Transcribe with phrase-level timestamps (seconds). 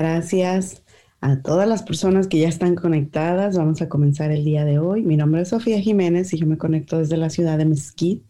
[0.00, 0.84] Gracias
[1.20, 3.58] a todas las personas que ya están conectadas.
[3.58, 5.02] Vamos a comenzar el día de hoy.
[5.02, 8.24] Mi nombre es Sofía Jiménez y yo me conecto desde la ciudad de Mesquite.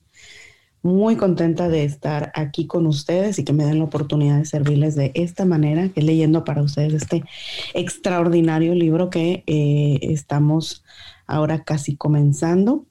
[0.81, 4.95] Muy contenta de estar aquí con ustedes y que me den la oportunidad de servirles
[4.95, 7.25] de esta manera, que leyendo para ustedes este
[7.75, 10.85] extraordinario libro que eh, estamos
[11.27, 12.87] ahora casi comenzando.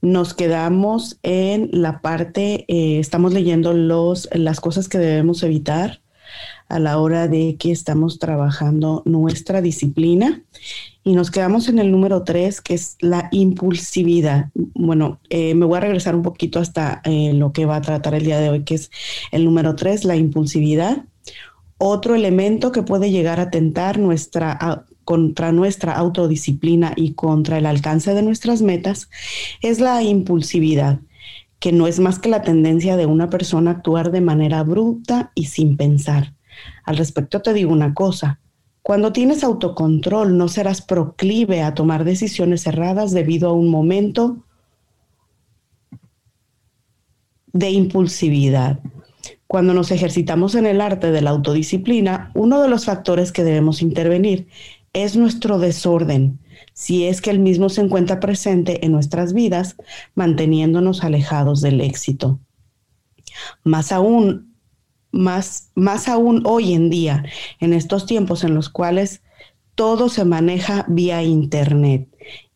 [0.00, 6.00] Nos quedamos en la parte, eh, estamos leyendo los, las cosas que debemos evitar
[6.68, 10.42] a la hora de que estamos trabajando nuestra disciplina.
[11.04, 14.50] Y nos quedamos en el número tres, que es la impulsividad.
[14.74, 18.14] Bueno, eh, me voy a regresar un poquito hasta eh, lo que va a tratar
[18.14, 18.90] el día de hoy, que es
[19.32, 21.04] el número tres, la impulsividad.
[21.78, 28.12] Otro elemento que puede llegar a tentar nuestra, contra nuestra autodisciplina y contra el alcance
[28.12, 29.08] de nuestras metas
[29.62, 31.00] es la impulsividad
[31.58, 35.32] que no es más que la tendencia de una persona a actuar de manera bruta
[35.34, 36.34] y sin pensar.
[36.84, 38.40] Al respecto te digo una cosa,
[38.82, 44.38] cuando tienes autocontrol no serás proclive a tomar decisiones erradas debido a un momento
[47.52, 48.80] de impulsividad.
[49.46, 53.82] Cuando nos ejercitamos en el arte de la autodisciplina, uno de los factores que debemos
[53.82, 54.48] intervenir
[54.92, 56.38] es nuestro desorden,
[56.72, 59.76] si es que el mismo se encuentra presente en nuestras vidas,
[60.14, 62.40] manteniéndonos alejados del éxito.
[63.64, 64.54] Más aún,
[65.12, 67.24] más, más aún hoy en día,
[67.60, 69.22] en estos tiempos en los cuales
[69.74, 72.08] todo se maneja vía Internet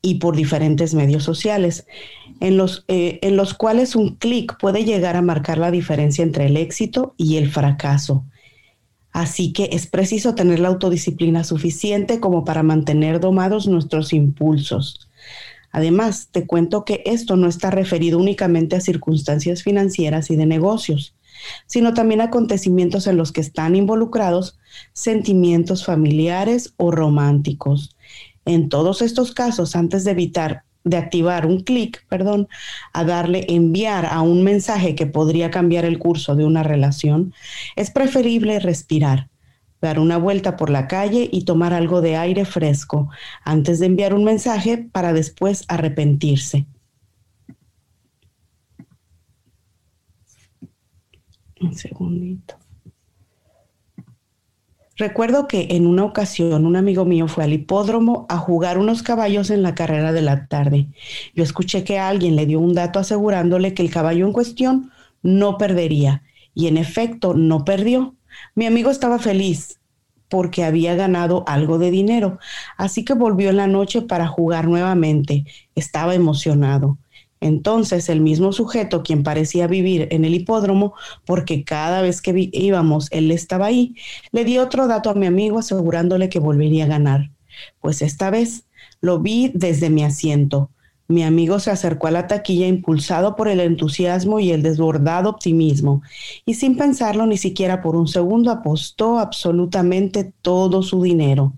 [0.03, 1.87] y por diferentes medios sociales,
[2.41, 6.47] en los, eh, en los cuales un clic puede llegar a marcar la diferencia entre
[6.47, 8.25] el éxito y el fracaso.
[9.13, 15.09] Así que es preciso tener la autodisciplina suficiente como para mantener domados nuestros impulsos.
[15.71, 21.15] Además, te cuento que esto no está referido únicamente a circunstancias financieras y de negocios
[21.67, 24.59] sino también acontecimientos en los que están involucrados
[24.93, 27.97] sentimientos familiares o románticos.
[28.45, 32.49] En todos estos casos, antes de evitar de activar un clic, perdón,
[32.93, 37.33] a darle enviar a un mensaje que podría cambiar el curso de una relación,
[37.77, 39.29] es preferible respirar,
[39.81, 43.11] dar una vuelta por la calle y tomar algo de aire fresco
[43.45, 46.67] antes de enviar un mensaje para después arrepentirse.
[51.63, 52.57] Un segundito.
[54.97, 59.51] Recuerdo que en una ocasión un amigo mío fue al hipódromo a jugar unos caballos
[59.51, 60.89] en la carrera de la tarde.
[61.35, 64.91] Yo escuché que alguien le dio un dato asegurándole que el caballo en cuestión
[65.23, 66.23] no perdería.
[66.55, 68.15] Y en efecto, no perdió.
[68.55, 69.81] Mi amigo estaba feliz
[70.29, 72.39] porque había ganado algo de dinero,
[72.79, 75.45] así que volvió en la noche para jugar nuevamente.
[75.75, 76.99] Estaba emocionado.
[77.43, 80.95] Entonces el mismo sujeto, quien parecía vivir en el hipódromo,
[81.27, 83.97] porque cada vez que íbamos él estaba ahí,
[84.31, 87.33] le dio otro dato a mi amigo asegurándole que volvería a ganar.
[87.81, 88.65] Pues esta vez
[89.01, 90.71] lo vi desde mi asiento.
[91.09, 96.01] Mi amigo se acercó a la taquilla impulsado por el entusiasmo y el desbordado optimismo,
[96.47, 101.55] y sin pensarlo ni siquiera por un segundo apostó absolutamente todo su dinero.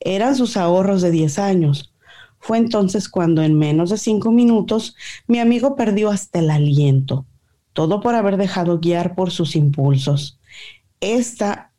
[0.00, 1.91] Eran sus ahorros de 10 años,
[2.42, 4.96] fue entonces cuando en menos de cinco minutos
[5.28, 7.24] mi amigo perdió hasta el aliento,
[7.72, 10.40] todo por haber dejado guiar por sus impulsos.
[11.00, 11.70] Esta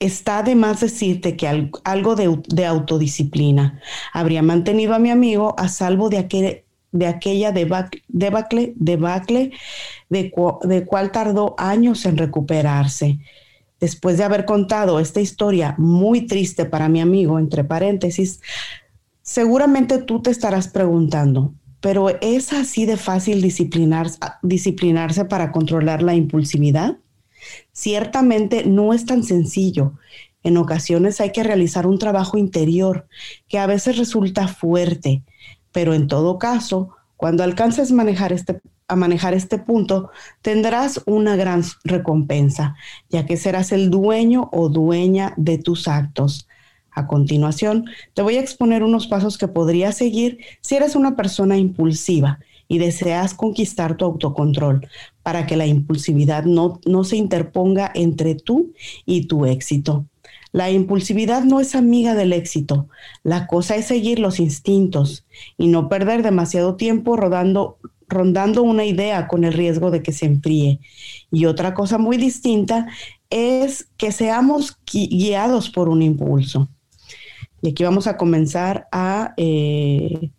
[0.00, 1.46] está de más decirte que
[1.84, 3.80] algo de, autodisciplina
[4.12, 9.52] habría mantenido a mi amigo a salvo de, de aquella debacle, debacle,
[10.08, 10.32] de,
[10.62, 13.20] de cual tardó años en recuperarse.
[13.78, 18.40] Después de haber contado esta historia muy triste para mi amigo, entre paréntesis,
[19.30, 26.96] Seguramente tú te estarás preguntando, pero ¿es así de fácil disciplinarse para controlar la impulsividad?
[27.70, 29.92] Ciertamente no es tan sencillo.
[30.42, 33.06] En ocasiones hay que realizar un trabajo interior
[33.46, 35.22] que a veces resulta fuerte,
[35.70, 40.10] pero en todo caso, cuando alcances manejar este, a manejar este punto,
[40.42, 42.74] tendrás una gran recompensa,
[43.10, 46.48] ya que serás el dueño o dueña de tus actos.
[46.92, 47.84] A continuación,
[48.14, 52.78] te voy a exponer unos pasos que podrías seguir si eres una persona impulsiva y
[52.78, 54.86] deseas conquistar tu autocontrol
[55.22, 58.72] para que la impulsividad no, no se interponga entre tú
[59.06, 60.06] y tu éxito.
[60.52, 62.88] La impulsividad no es amiga del éxito.
[63.22, 65.26] La cosa es seguir los instintos
[65.56, 67.78] y no perder demasiado tiempo rodando,
[68.08, 70.80] rondando una idea con el riesgo de que se enfríe.
[71.30, 72.88] Y otra cosa muy distinta
[73.30, 76.68] es que seamos guiados por un impulso.
[77.62, 80.30] Y aquí vamos a comenzar a, eh,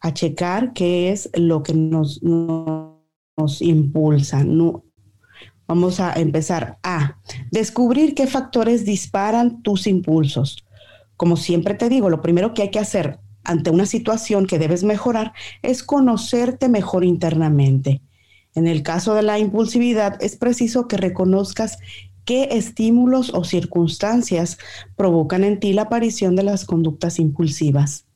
[0.00, 4.44] a checar qué es lo que nos, nos, impulsa.
[5.66, 7.18] Vamos a empezar a
[7.50, 10.64] descubrir qué factores disparan tus impulsos.
[11.16, 14.84] Como siempre te digo, lo primero que hay que hacer ante una situación que debes
[14.84, 15.32] mejorar
[15.62, 18.02] es conocerte mejor internamente.
[18.54, 21.78] En el caso de la impulsividad, es preciso que reconozcas
[22.24, 24.58] qué estímulos o circunstancias
[24.96, 28.06] provocan en ti la aparición de las conductas impulsivas.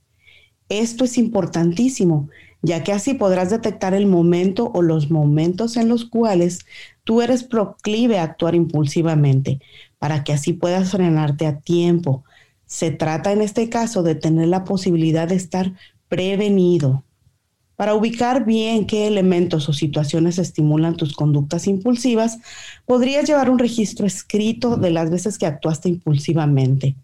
[0.69, 2.29] Esto es importantísimo,
[2.63, 6.67] ya que así podrás detectar el momento o los momentos en los cuales
[7.05, 9.61] tú eres proclive a actuar impulsivamente,
[9.99, 12.25] para que así puedas frenarte a tiempo.
[12.67, 15.73] Se trata en este caso de tener la posibilidad de estar
[16.09, 17.05] prevenido.
[17.79, 22.41] Para ubicar bien qué elementos o situaciones estimulan tus conductas impulsivas,
[22.87, 26.97] podrías llevar un registro escrito de las veces que actuaste impulsivamente.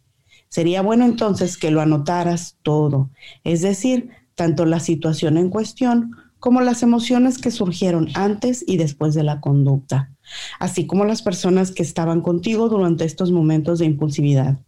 [0.48, 3.08] Sería bueno entonces que lo anotaras todo,
[3.44, 9.14] es decir, tanto la situación en cuestión como las emociones que surgieron antes y después
[9.14, 10.10] de la conducta,
[10.58, 14.58] así como las personas que estaban contigo durante estos momentos de impulsividad.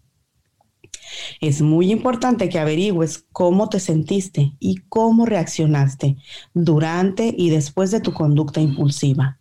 [1.41, 6.17] Es muy importante que averigües cómo te sentiste y cómo reaccionaste
[6.55, 9.39] durante y después de tu conducta impulsiva.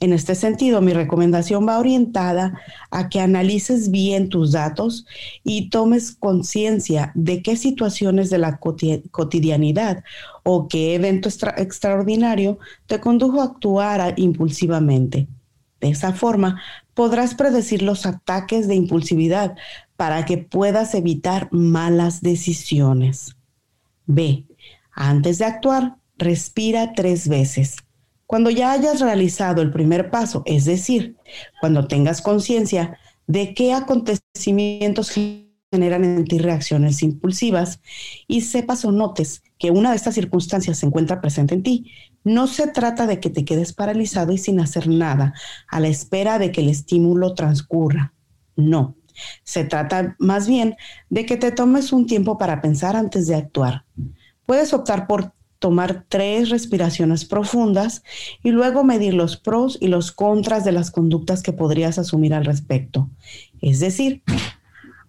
[0.00, 2.60] En este sentido, mi recomendación va orientada
[2.90, 5.06] a que analices bien tus datos
[5.44, 10.04] y tomes conciencia de qué situaciones de la cotidianidad
[10.42, 15.28] o qué evento extraordinario te condujo a actuar impulsivamente.
[15.80, 16.60] De esa forma,
[16.94, 19.56] podrás predecir los ataques de impulsividad
[19.96, 23.36] para que puedas evitar malas decisiones.
[24.06, 24.46] B.
[24.92, 27.76] Antes de actuar, respira tres veces.
[28.26, 31.16] Cuando ya hayas realizado el primer paso, es decir,
[31.60, 35.12] cuando tengas conciencia de qué acontecimientos
[35.72, 37.80] generan en ti reacciones impulsivas
[38.28, 41.90] y sepas o notes que una de estas circunstancias se encuentra presente en ti,
[42.24, 45.32] no se trata de que te quedes paralizado y sin hacer nada
[45.68, 48.12] a la espera de que el estímulo transcurra.
[48.54, 48.96] No,
[49.44, 50.76] se trata más bien
[51.08, 53.86] de que te tomes un tiempo para pensar antes de actuar.
[54.44, 58.02] Puedes optar por tomar tres respiraciones profundas
[58.42, 62.44] y luego medir los pros y los contras de las conductas que podrías asumir al
[62.44, 63.08] respecto.
[63.62, 64.22] Es decir,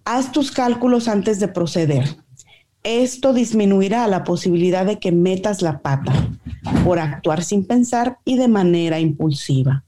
[0.05, 2.17] haz tus cálculos antes de proceder.
[2.83, 6.13] Esto disminuirá la posibilidad de que metas la pata
[6.83, 9.83] por actuar sin pensar y de manera impulsiva.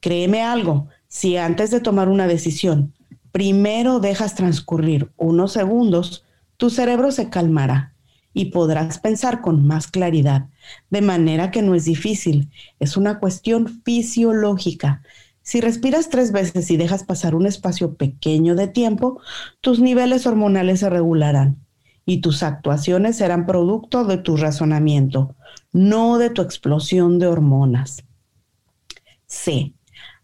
[0.00, 2.94] Créeme algo, si antes de tomar una decisión,
[3.32, 6.24] primero dejas transcurrir unos segundos,
[6.56, 7.92] tu cerebro se calmará
[8.32, 10.46] y podrás pensar con más claridad,
[10.90, 15.02] de manera que no es difícil, es una cuestión fisiológica.
[15.46, 19.20] Si respiras tres veces y dejas pasar un espacio pequeño de tiempo,
[19.60, 21.64] tus niveles hormonales se regularán
[22.04, 25.36] y tus actuaciones serán producto de tu razonamiento,
[25.70, 28.02] no de tu explosión de hormonas.
[29.26, 29.72] C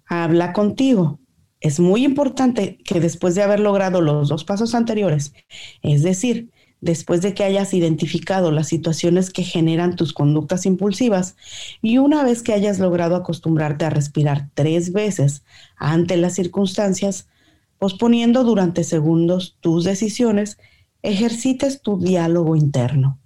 [0.07, 1.21] habla contigo.
[1.61, 5.35] Es muy importante que después de haber logrado los dos pasos anteriores,
[5.83, 6.51] es decir,
[6.83, 11.37] después de que hayas identificado las situaciones que generan tus conductas impulsivas
[11.81, 15.45] y una vez que hayas logrado acostumbrarte a respirar tres veces
[15.77, 17.29] ante las circunstancias,
[17.79, 20.59] posponiendo durante segundos tus decisiones,
[21.03, 23.21] ejercites tu diálogo interno.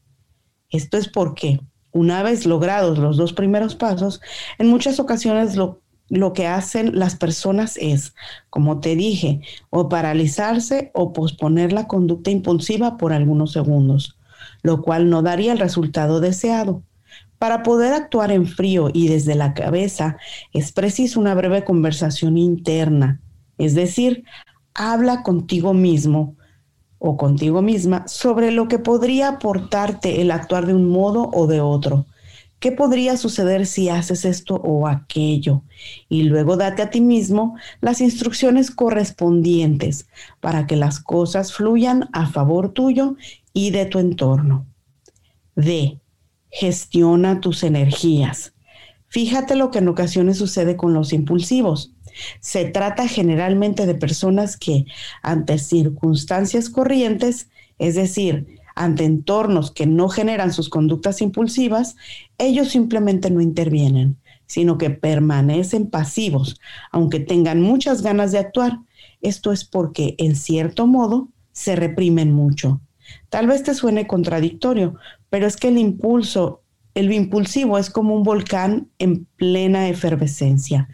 [0.68, 1.60] Esto es porque,
[1.92, 4.20] una vez logrados los dos primeros pasos,
[4.58, 8.14] en muchas ocasiones lo lo que hacen las personas es,
[8.50, 14.16] como te dije, o paralizarse o posponer la conducta impulsiva por algunos segundos,
[14.62, 16.82] lo cual no daría el resultado deseado.
[17.38, 20.16] Para poder actuar en frío y desde la cabeza
[20.52, 23.20] es preciso una breve conversación interna,
[23.58, 24.24] es decir,
[24.74, 26.36] habla contigo mismo
[26.98, 31.60] o contigo misma sobre lo que podría aportarte el actuar de un modo o de
[31.60, 32.06] otro
[32.58, 35.62] ¿Qué podría suceder si haces esto o aquello?
[36.08, 40.08] Y luego date a ti mismo las instrucciones correspondientes
[40.40, 43.16] para que las cosas fluyan a favor tuyo
[43.52, 44.66] y de tu entorno.
[45.54, 46.00] D.
[46.50, 48.54] Gestiona tus energías.
[49.08, 51.92] Fíjate lo que en ocasiones sucede con los impulsivos.
[52.40, 54.86] Se trata generalmente de personas que,
[55.22, 57.48] ante circunstancias corrientes,
[57.78, 58.46] es decir,
[58.76, 61.96] ante entornos que no generan sus conductas impulsivas,
[62.38, 66.60] ellos simplemente no intervienen, sino que permanecen pasivos,
[66.92, 68.78] aunque tengan muchas ganas de actuar.
[69.22, 72.82] Esto es porque, en cierto modo, se reprimen mucho.
[73.30, 74.96] Tal vez te suene contradictorio,
[75.30, 76.62] pero es que el impulso
[76.96, 80.88] el impulsivo es como un volcán en plena efervescencia.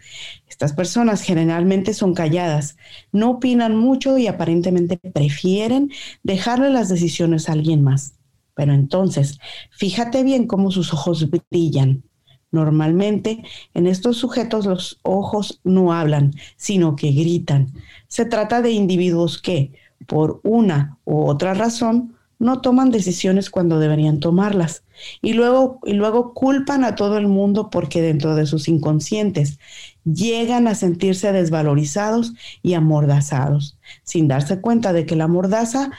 [0.49, 2.75] Estas personas generalmente son calladas,
[3.13, 5.91] no opinan mucho y aparentemente prefieren
[6.21, 8.15] dejarle las decisiones a alguien más.
[8.53, 9.39] Pero entonces,
[9.71, 12.03] fíjate bien cómo sus ojos brillan.
[12.51, 13.41] Normalmente,
[13.73, 17.71] en estos sujetos los ojos no hablan, sino que gritan.
[18.09, 19.71] Se trata de individuos que,
[20.05, 22.12] por una u otra razón,
[22.43, 24.83] no toman decisiones cuando deberían tomarlas
[25.21, 29.59] y luego, y luego culpan a todo el mundo porque dentro de sus inconscientes
[30.03, 35.91] llegan a sentirse desvalorizados y amordazados, sin darse cuenta de que la mordaza,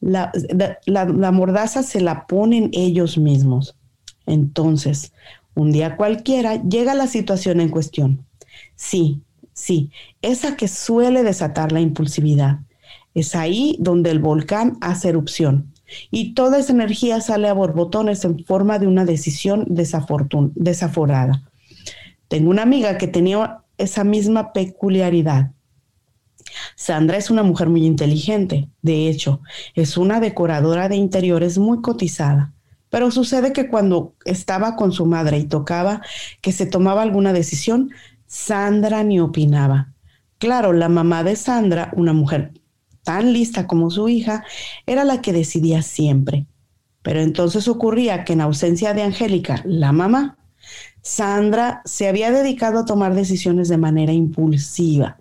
[0.00, 0.32] la,
[0.86, 3.76] la mordaza se la ponen ellos mismos.
[4.26, 5.12] Entonces,
[5.54, 8.24] un día cualquiera llega la situación en cuestión.
[8.76, 9.20] Sí,
[9.52, 9.90] sí,
[10.22, 12.60] esa que suele desatar la impulsividad.
[13.14, 15.71] Es ahí donde el volcán hace erupción
[16.10, 21.50] y toda esa energía sale a borbotones en forma de una decisión desaforada.
[22.28, 25.52] Tengo una amiga que tenía esa misma peculiaridad.
[26.76, 29.40] Sandra es una mujer muy inteligente, de hecho,
[29.74, 32.52] es una decoradora de interiores muy cotizada.
[32.90, 36.02] Pero sucede que cuando estaba con su madre y tocaba
[36.40, 37.90] que se tomaba alguna decisión,
[38.26, 39.92] Sandra ni opinaba.
[40.38, 42.52] Claro, la mamá de Sandra, una mujer
[43.04, 44.44] tan lista como su hija,
[44.86, 46.46] era la que decidía siempre.
[47.02, 50.38] Pero entonces ocurría que en ausencia de Angélica, la mamá,
[51.02, 55.18] Sandra se había dedicado a tomar decisiones de manera impulsiva,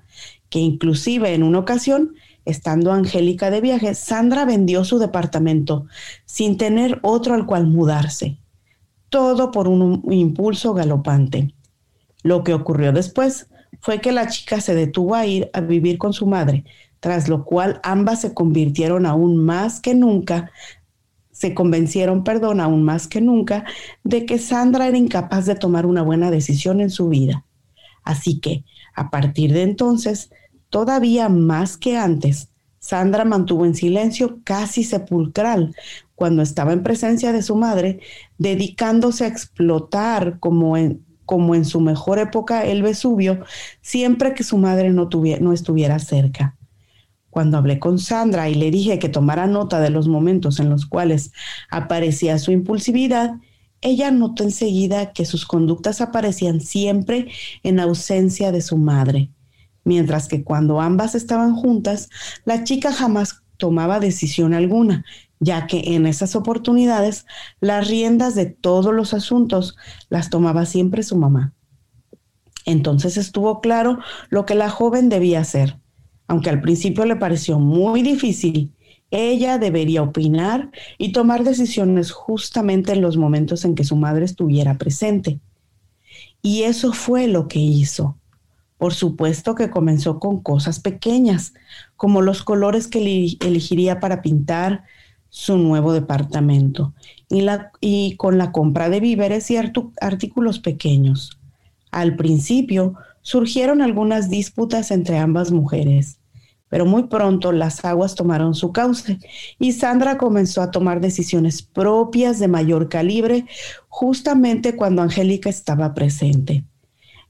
[0.49, 2.13] que inclusive en una ocasión
[2.45, 5.85] Estando Angélica de viaje, Sandra vendió su departamento
[6.25, 8.39] sin tener otro al cual mudarse.
[9.09, 11.53] Todo por un impulso galopante.
[12.23, 13.47] Lo que ocurrió después
[13.79, 16.65] fue que la chica se detuvo a ir a vivir con su madre,
[17.01, 20.51] tras lo cual ambas se convirtieron aún más que nunca,
[21.33, 23.65] se convencieron, perdón, aún más que nunca,
[24.05, 27.45] de que Sandra era incapaz de tomar una buena decisión en su vida.
[28.03, 28.63] Así que,
[28.95, 30.29] a partir de entonces,
[30.71, 35.75] Todavía más que antes, Sandra mantuvo en silencio casi sepulcral
[36.15, 37.99] cuando estaba en presencia de su madre,
[38.37, 41.03] dedicándose a explotar como en,
[41.65, 43.43] su mejor época el Vesubio,
[43.81, 46.55] siempre que su madre no estuviera cerca.
[47.31, 50.85] Cuando hablé con Sandra y le dije que tomara nota de los momentos en los
[50.85, 51.31] cuales
[51.71, 53.31] aparecía su impulsividad,
[53.81, 57.31] ella notó enseguida que sus conductas aparecían siempre
[57.63, 59.31] en ausencia de su madre
[59.83, 62.09] mientras que cuando ambas estaban juntas,
[62.45, 65.05] la chica jamás tomaba decisión alguna,
[65.39, 67.25] ya que en esas oportunidades
[67.59, 69.75] las riendas de todos los asuntos
[70.09, 71.53] las tomaba siempre su mamá.
[72.65, 75.80] Entonces estuvo claro lo que la joven debía hacer.
[76.31, 78.71] Aunque al principio le pareció muy difícil,
[79.11, 84.77] ella debería opinar y tomar decisiones justamente en los momentos en que su madre estuviera
[84.77, 85.41] presente.
[86.41, 88.17] Y eso fue lo que hizo.
[88.77, 91.53] Por supuesto que comenzó con cosas pequeñas,
[91.97, 94.85] como los colores que elegiría para pintar
[95.27, 96.93] su nuevo departamento
[97.29, 97.45] y,
[97.81, 101.41] y con la compra de víveres y artículos pequeños.
[101.91, 106.20] Al principio surgieron algunas disputas entre ambas mujeres,
[106.71, 109.19] pero muy pronto las aguas tomaron su cauce
[109.59, 113.45] y Sandra comenzó a tomar decisiones propias de mayor calibre
[113.89, 116.63] justamente cuando Angélica estaba presente.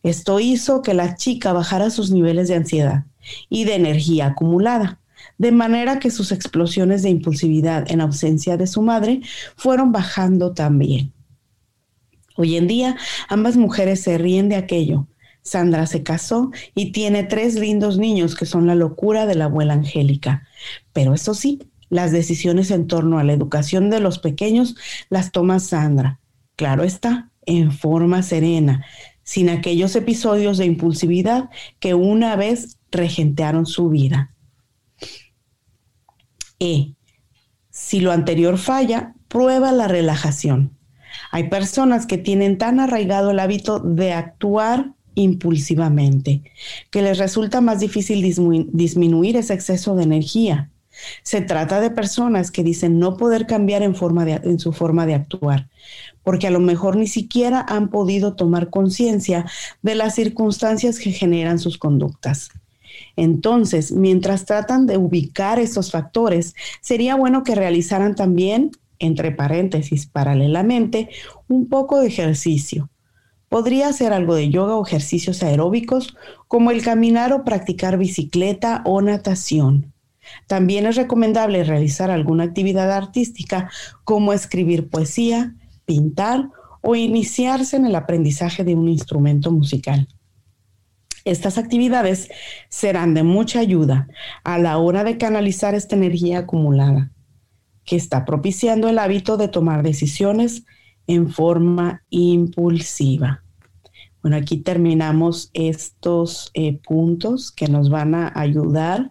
[0.04, 3.06] Esto hizo que la chica bajara sus niveles de ansiedad
[3.50, 5.00] y de energía acumulada,
[5.40, 9.22] de manera que sus explosiones de impulsividad en ausencia de su madre
[9.56, 11.14] fueron bajando también.
[12.38, 12.96] Hoy en día,
[13.28, 15.08] ambas mujeres se ríen de aquello.
[15.42, 19.74] Sandra se casó y tiene tres lindos niños que son la locura de la abuela
[19.74, 20.48] Angélica.
[20.94, 24.76] Pero eso sí, las decisiones en torno a la educación de los pequeños
[25.10, 26.20] las toma Sandra.
[26.56, 28.86] Claro está, en forma serena,
[29.24, 34.34] sin aquellos episodios de impulsividad que una vez regentearon su vida.
[36.60, 36.94] E.
[37.70, 40.78] Si lo anterior falla, prueba la relajación.
[41.32, 46.44] Hay personas que tienen tan arraigado el hábito de actuar impulsivamente
[46.90, 48.22] que les resulta más difícil
[48.72, 50.70] disminuir ese exceso de energía.
[51.24, 53.96] Se trata de personas que dicen no poder cambiar en,
[54.60, 55.70] su forma de actuar,
[56.24, 59.46] porque a lo mejor ni siquiera han podido tomar conciencia
[59.82, 62.50] de las circunstancias que generan sus conductas.
[63.16, 71.10] Entonces, mientras tratan de ubicar estos factores, sería bueno que realizaran también, entre paréntesis, paralelamente,
[71.48, 72.90] un poco de ejercicio.
[73.52, 76.16] Podría ser algo de yoga o ejercicios aeróbicos,
[76.48, 79.92] como el caminar o practicar bicicleta o natación.
[80.48, 83.70] También es recomendable realizar alguna actividad artística
[84.06, 85.54] como escribir poesía,
[85.84, 86.48] pintar
[86.80, 90.08] o iniciarse en el aprendizaje de un instrumento musical.
[91.26, 92.30] Estas actividades
[92.70, 94.08] serán de mucha ayuda
[94.46, 97.12] a la hora de canalizar esta energía acumulada,
[97.84, 100.64] que está propiciando el hábito de tomar decisiones
[101.06, 103.41] en forma impulsiva.
[104.22, 109.10] Bueno, aquí terminamos estos eh, puntos que nos van a ayudar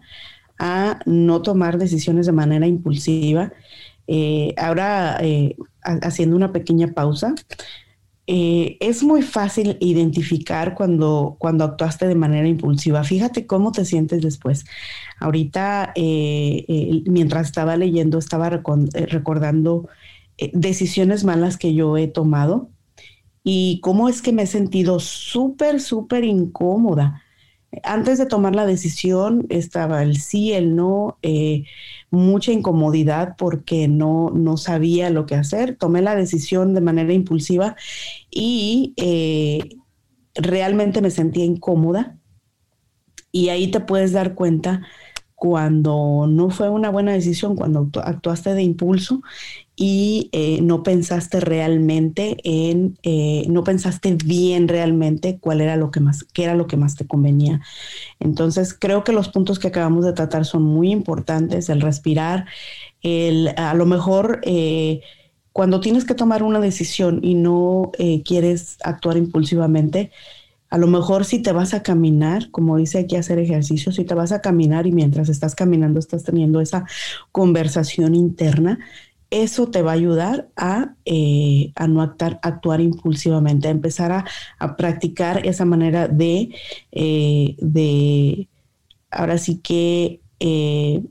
[0.57, 3.51] a no tomar decisiones de manera impulsiva.
[4.07, 7.35] Eh, ahora, eh, haciendo una pequeña pausa,
[8.27, 13.03] es muy fácil identificar cuando, cuando actuaste de manera impulsiva.
[13.03, 14.63] Fíjate cómo te sientes después.
[15.19, 19.89] Ahorita, mientras estaba leyendo, estaba recordando
[20.53, 22.69] decisiones malas que yo he tomado
[23.43, 27.23] y cómo es que me he sentido súper, súper incómoda.
[27.83, 31.63] Antes de tomar la decisión estaba el sí, el no, eh,
[32.09, 35.77] mucha incomodidad porque no, no sabía lo que hacer.
[35.77, 37.75] Tomé la decisión de manera impulsiva
[38.29, 39.77] y eh,
[40.35, 42.17] realmente me sentía incómoda.
[43.31, 44.81] Y ahí te puedes dar cuenta
[45.41, 49.23] cuando no fue una buena decisión, cuando actuaste de impulso
[49.75, 55.99] y eh, no pensaste realmente en, eh, no pensaste bien realmente cuál era lo que
[55.99, 57.61] más, qué era lo que más te convenía.
[58.19, 62.45] Entonces, creo que los puntos que acabamos de tratar son muy importantes, el respirar,
[63.01, 65.01] el, a lo mejor eh,
[65.53, 67.91] cuando tienes que tomar una decisión y no
[68.23, 70.11] quieres actuar impulsivamente,
[70.71, 74.13] a lo mejor si te vas a caminar, como dice aquí hacer ejercicio, si te
[74.13, 76.85] vas a caminar y mientras estás caminando estás teniendo esa
[77.33, 78.79] conversación interna,
[79.31, 85.65] eso te va a ayudar a, eh, no actuar, impulsivamente, a empezar a, practicar esa
[85.65, 86.53] manera de,
[86.91, 88.49] eh, de
[89.09, 91.01] ahora sí que eh,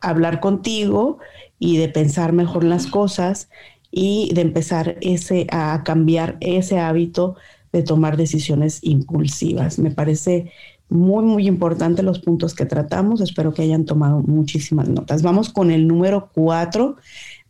[0.00, 1.18] hablar contigo
[1.58, 3.48] y de pensar mejor las cosas
[3.90, 7.36] y de empezar ese, a cambiar ese hábito
[7.72, 9.78] de tomar decisiones impulsivas.
[9.78, 10.50] Me parece
[10.88, 13.20] muy, muy importante los puntos que tratamos.
[13.20, 15.22] Espero que hayan tomado muchísimas notas.
[15.22, 16.96] Vamos con el número cuatro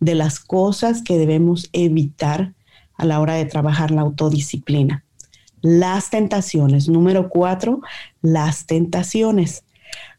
[0.00, 2.54] de las cosas que debemos evitar
[2.96, 5.04] a la hora de trabajar la autodisciplina.
[5.60, 6.88] Las tentaciones.
[6.88, 7.80] Número cuatro,
[8.22, 9.64] las tentaciones.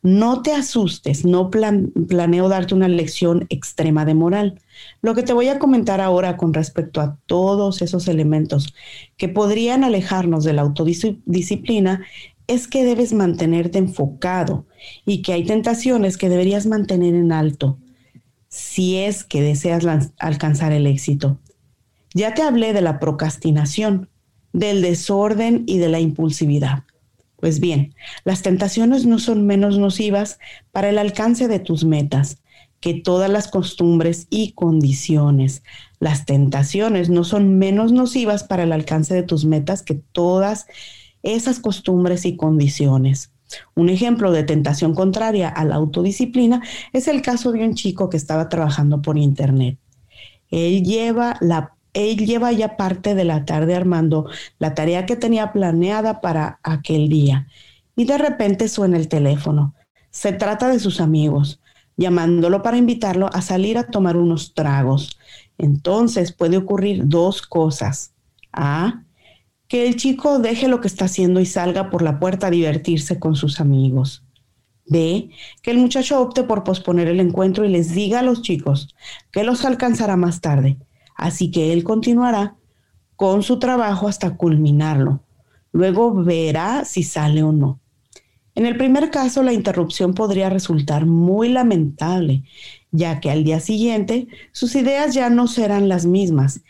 [0.02, 4.62] No te asustes, no planeo darte una lección extrema de moral.
[5.02, 8.74] Lo que te voy a comentar ahora con respecto a todos esos elementos
[9.18, 12.06] que podrían alejarnos de la autodisciplina
[12.48, 14.66] es que debes mantenerte enfocado
[15.06, 17.78] y que hay tentaciones que deberías mantener en alto
[18.50, 19.86] si es que deseas
[20.20, 21.40] alcanzar el éxito.
[22.14, 24.10] Ya te hablé de la procrastinación,
[24.52, 26.84] del desorden y de la impulsividad.
[27.38, 30.40] Pues bien, las tentaciones no son menos nocivas
[30.72, 32.38] para el alcance de tus metas
[32.80, 35.64] que todas las costumbres y condiciones.
[36.00, 40.66] Las tentaciones no son menos nocivas para el alcance de tus metas que todas
[41.24, 43.32] esas costumbres y condiciones.
[43.76, 46.62] Un ejemplo de tentación contraria a la autodisciplina
[46.94, 49.78] es el caso de un chico que estaba trabajando por internet.
[50.50, 51.40] Él lleva
[51.94, 54.28] él lleva ya parte de la tarde armando
[54.60, 57.48] la tarea que tenía planeada para aquel día
[57.96, 59.76] y de repente suena el teléfono.
[60.12, 61.60] Se trata de sus amigos,
[61.98, 65.20] llamándolo para invitarlo a salir a tomar unos tragos.
[65.58, 68.14] Entonces puede ocurrir dos cosas.
[68.54, 69.04] A,
[69.70, 73.20] que el chico deje lo que está haciendo y salga por la puerta a divertirse
[73.20, 74.26] con sus amigos.
[74.88, 75.30] B,
[75.62, 78.96] que el muchacho opte por posponer el encuentro y les diga a los chicos
[79.32, 80.78] que los alcanzará más tarde,
[81.16, 82.56] así que él continuará
[83.16, 85.22] con su trabajo hasta culminarlo.
[85.72, 87.80] Luego verá si sale o no.
[88.56, 92.44] En el primer caso, la interrupción podría resultar muy lamentable,
[92.90, 96.62] ya que al día siguiente sus ideas ya no serán las mismas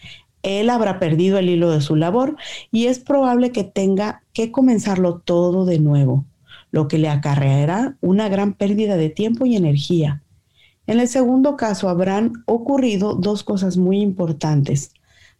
[0.44, 2.38] él habrá perdido el hilo de su labor
[2.72, 6.26] y es probable que tenga que comenzarlo todo de nuevo,
[6.72, 10.24] lo que le acarreará una gran pérdida de tiempo y energía.
[10.88, 14.92] En el segundo caso habrán ocurrido dos cosas muy importantes.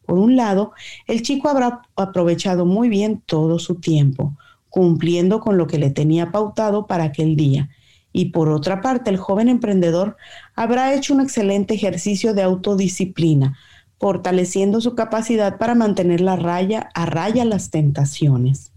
[0.06, 0.74] Por un lado,
[1.08, 4.36] el chico habrá aprovechado muy bien todo su tiempo,
[4.70, 7.70] cumpliendo con lo que le tenía pautado para aquel día.
[8.12, 10.18] Y por otra parte, el joven emprendedor
[10.56, 13.58] habrá hecho un excelente ejercicio de autodisciplina,
[14.00, 18.72] fortaleciendo su capacidad para mantener la raya a raya las tentaciones.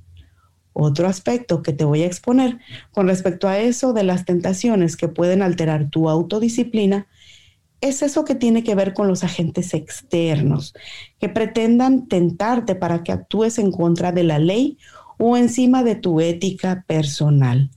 [0.73, 2.59] Otro aspecto que te voy a exponer
[2.93, 7.07] con respecto a eso de las tentaciones que pueden alterar tu autodisciplina
[7.81, 10.73] es eso que tiene que ver con los agentes externos,
[11.19, 14.79] que pretendan tentarte para que actúes en contra de la ley
[15.19, 17.71] o encima de tu ética personal.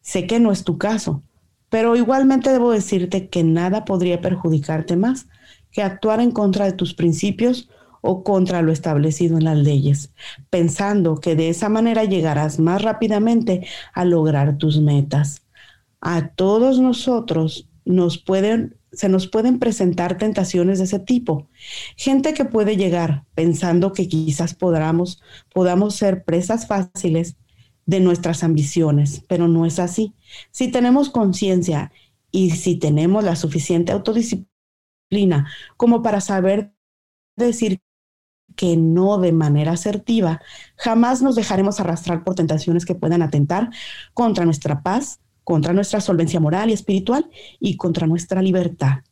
[0.00, 1.22] Sé que no es tu caso,
[1.68, 5.26] pero igualmente debo decirte que nada podría perjudicarte más
[5.72, 7.68] que actuar en contra de tus principios
[8.00, 10.12] o contra lo establecido en las leyes,
[10.50, 15.42] pensando que de esa manera llegarás más rápidamente a lograr tus metas.
[16.00, 21.48] A todos nosotros nos pueden se nos pueden presentar tentaciones de ese tipo.
[21.96, 25.20] Gente que puede llegar pensando que quizás podamos,
[25.52, 27.36] podamos ser presas fáciles
[27.86, 30.14] de nuestras ambiciones, pero no es así.
[30.50, 31.92] Si tenemos conciencia
[32.30, 34.47] y si tenemos la suficiente autodisciplina
[35.76, 36.72] como para saber
[37.36, 37.80] decir
[38.56, 40.40] que no de manera asertiva,
[40.76, 43.70] jamás nos dejaremos arrastrar por tentaciones que puedan atentar
[44.14, 49.04] contra nuestra paz, contra nuestra solvencia moral y espiritual y contra nuestra libertad.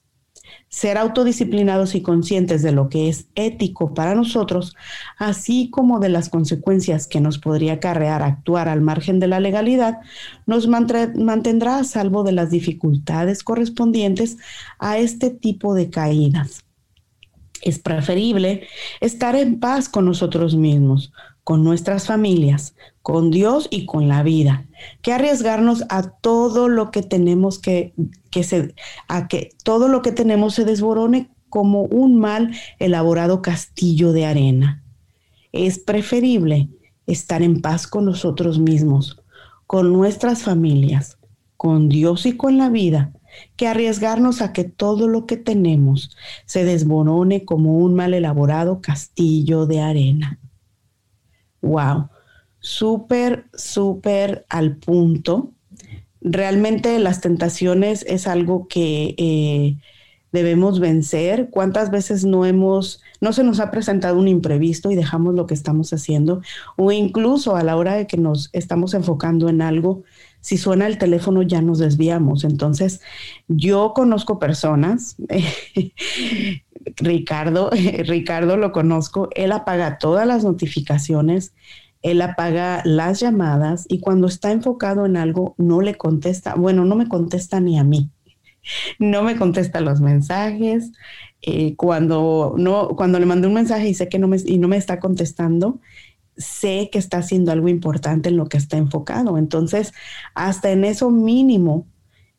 [0.68, 4.74] Ser autodisciplinados y conscientes de lo que es ético para nosotros,
[5.18, 9.98] así como de las consecuencias que nos podría acarrear actuar al margen de la legalidad,
[10.46, 14.36] nos mantendrá a salvo de las dificultades correspondientes
[14.78, 16.64] a este tipo de caídas.
[17.62, 18.66] Es preferible
[19.00, 24.65] estar en paz con nosotros mismos, con nuestras familias, con Dios y con la vida,
[25.02, 27.94] que arriesgarnos a todo lo que tenemos que,
[28.30, 28.74] que se,
[29.08, 34.82] a que todo lo que tenemos se desborone como un mal elaborado castillo de arena.
[35.52, 36.68] Es preferible
[37.06, 39.22] estar en paz con nosotros mismos,
[39.66, 41.18] con nuestras familias,
[41.56, 43.12] con Dios y con la vida,
[43.56, 49.66] que arriesgarnos a que todo lo que tenemos se desborone como un mal elaborado castillo
[49.66, 50.38] de arena.
[51.62, 52.08] Wow,
[52.66, 55.52] súper, súper al punto.
[56.20, 59.76] Realmente las tentaciones es algo que eh,
[60.32, 61.48] debemos vencer.
[61.50, 65.54] ¿Cuántas veces no hemos, no se nos ha presentado un imprevisto y dejamos lo que
[65.54, 66.42] estamos haciendo?
[66.76, 70.02] O incluso a la hora de que nos estamos enfocando en algo,
[70.40, 72.42] si suena el teléfono ya nos desviamos.
[72.42, 73.00] Entonces,
[73.46, 75.14] yo conozco personas,
[76.96, 77.70] Ricardo,
[78.04, 81.52] Ricardo lo conozco, él apaga todas las notificaciones,
[82.10, 86.94] él apaga las llamadas y cuando está enfocado en algo no le contesta, bueno, no
[86.94, 88.10] me contesta ni a mí,
[88.98, 90.92] no me contesta los mensajes.
[91.42, 94.68] Eh, cuando, no, cuando le mandé un mensaje y sé que no me, y no
[94.68, 95.80] me está contestando,
[96.36, 99.38] sé que está haciendo algo importante en lo que está enfocado.
[99.38, 99.92] Entonces,
[100.34, 101.86] hasta en eso mínimo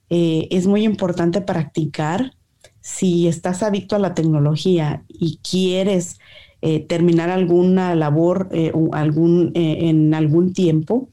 [0.09, 2.33] eh, es muy importante practicar.
[2.79, 6.19] Si estás adicto a la tecnología y quieres
[6.61, 11.09] eh, terminar alguna labor eh, algún, en algún tiempo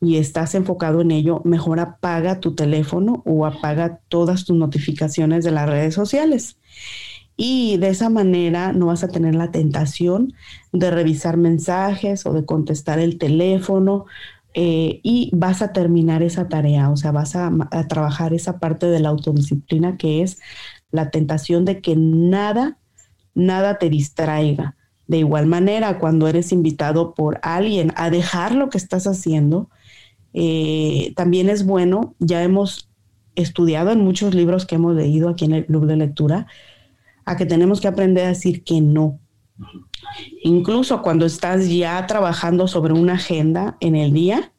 [0.00, 5.50] y estás enfocado en ello, mejor apaga tu teléfono o apaga todas tus notificaciones de
[5.50, 6.58] las redes sociales
[7.36, 10.34] y de esa manera no vas a tener la tentación
[10.72, 14.06] de revisar mensajes o de contestar el teléfono
[14.54, 17.50] eh, y vas a terminar esa tarea, o sea, vas a,
[17.88, 20.38] trabajar esa parte de la autodisciplina que es
[20.92, 22.78] la tentación de que nada,
[23.34, 24.76] nada te distraiga.
[25.06, 29.68] De igual manera, cuando eres invitado por alguien a dejar lo que estás haciendo,
[30.32, 32.88] eh, también es bueno, ya hemos
[33.34, 36.46] estudiado en muchos libros que hemos leído aquí en el club de lectura,
[37.24, 39.18] a que tenemos que aprender a decir que no.
[40.42, 44.52] Incluso cuando estás ya trabajando sobre una agenda en el día,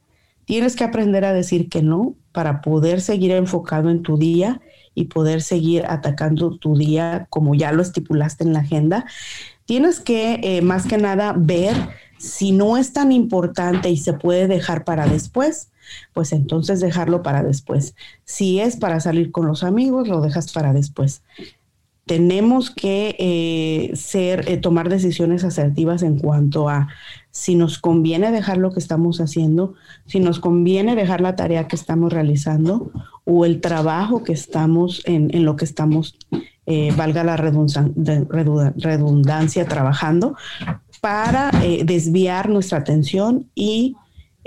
[0.45, 4.59] tienes que aprender a decir que no para poder seguir enfocado en tu día
[4.93, 9.05] y poder seguir atacando tu día como ya lo estipulaste en la agenda.
[9.63, 11.73] Tienes que, eh, más que nada, ver
[12.19, 15.69] si no es tan importante y se puede dejar para después,
[16.13, 17.95] pues entonces dejarlo para después.
[18.25, 21.23] Si es para salir con los amigos, lo dejas para después
[22.05, 26.87] tenemos que eh, ser, eh, tomar decisiones asertivas en cuanto a
[27.31, 29.73] si nos conviene dejar lo que estamos haciendo,
[30.05, 32.91] si nos conviene dejar la tarea que estamos realizando
[33.25, 36.15] o el trabajo que estamos en, en lo que estamos,
[36.67, 40.35] eh, valga la redundancia, trabajando,
[41.01, 41.51] para
[41.83, 43.95] desviar nuestra atención y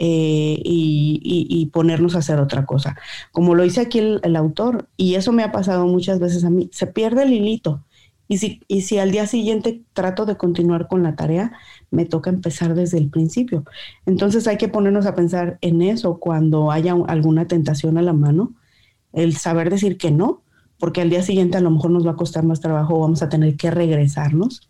[0.00, 2.96] eh, y, ponernos a hacer otra cosa.
[3.32, 6.70] Como lo dice aquí el, autor, y eso me ha pasado muchas veces a mí,
[6.72, 7.84] se pierde el hilito.
[8.28, 11.52] Y si, y si al día siguiente trato de continuar con la tarea,
[11.90, 13.64] me toca empezar desde el principio.
[14.06, 18.54] Entonces hay que ponernos a pensar en eso cuando haya alguna tentación a la mano,
[19.12, 20.42] el saber decir que no,
[20.78, 23.28] porque al día siguiente a lo mejor nos va a costar más trabajo, vamos a
[23.28, 24.68] tener que regresarnos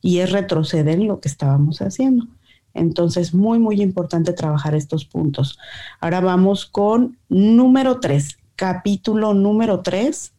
[0.00, 2.26] y es retroceder en lo que estábamos haciendo.
[2.74, 5.58] Entonces, muy, muy importante trabajar estos puntos.
[6.00, 10.34] Ahora vamos con número tres, capítulo número tres,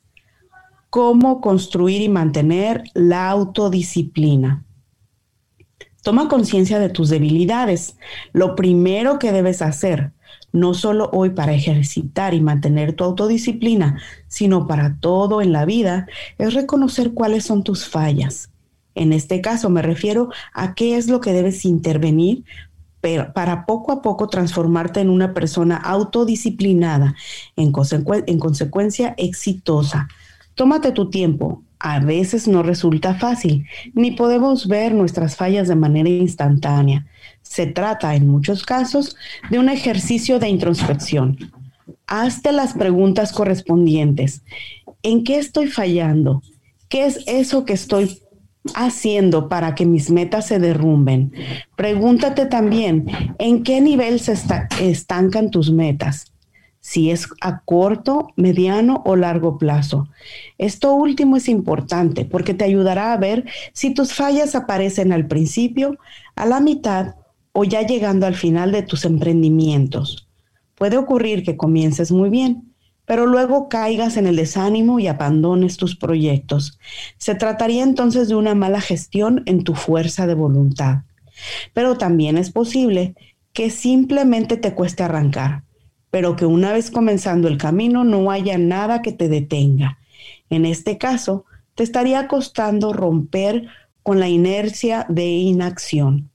[0.89, 4.63] cómo construir y mantener la autodisciplina.
[6.03, 7.95] Toma conciencia de tus debilidades.
[8.33, 10.11] Lo primero que debes hacer,
[10.51, 16.07] no solo hoy para ejercitar y mantener tu autodisciplina, sino para todo en la vida,
[16.37, 18.50] es reconocer cuáles son tus fallas
[18.95, 22.43] en este caso me refiero a qué es lo que debes intervenir
[23.33, 27.15] para poco a poco transformarte en una persona autodisciplinada,
[27.55, 30.07] en, consecuencia exitosa.
[30.55, 31.63] Tómate tu tiempo.
[31.79, 37.07] A veces no resulta fácil, ni podemos ver nuestras fallas de manera instantánea.
[37.41, 39.15] Se trata, en muchos casos,
[39.49, 41.39] de un ejercicio de introspección.
[42.05, 44.43] Hazte las preguntas correspondientes.
[45.01, 46.43] ¿En qué estoy fallando?
[46.87, 48.20] ¿Qué es eso que estoy
[48.75, 51.33] haciendo para que mis metas se derrumben?
[51.75, 53.07] Pregúntate también,
[53.39, 54.35] ¿en qué nivel se
[54.79, 56.31] estancan tus metas?
[56.81, 60.09] si es a corto, mediano o largo plazo.
[60.57, 65.97] Esto último es importante porque te ayudará a ver si tus fallas aparecen al principio,
[66.35, 67.15] a la mitad
[67.53, 70.27] o ya llegando al final de tus emprendimientos.
[70.75, 72.70] Puede ocurrir que comiences muy bien,
[73.11, 76.79] pero luego caigas en el desánimo y abandones tus proyectos.
[77.17, 80.99] Se trataría entonces de una mala gestión en tu fuerza de voluntad.
[81.73, 83.15] Pero también es posible
[83.51, 85.63] que simplemente te cueste arrancar
[86.09, 89.97] pero que una vez comenzando el camino no haya nada que te detenga.
[90.49, 91.43] En este caso,
[91.75, 93.67] te estaría costando romper
[94.03, 96.29] con la inercia de inacción.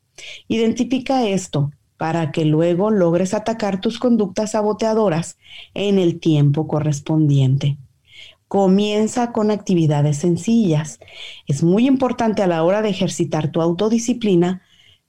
[0.47, 5.38] Identifica esto para que luego logres atacar tus conductas saboteadoras
[5.74, 7.78] en el tiempo correspondiente.
[8.48, 11.00] Comienza con actividades sencillas.
[11.46, 14.62] Es muy importante a la hora de ejercitar tu autodisciplina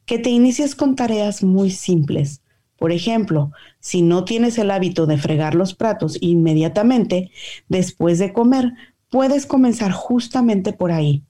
[0.05, 2.41] que te inicies con tareas muy simples
[2.77, 7.31] por ejemplo, si no tienes el hábito de fregar los platos inmediatamente
[7.67, 8.73] después de comer,
[9.09, 11.23] puedes comenzar justamente por ahí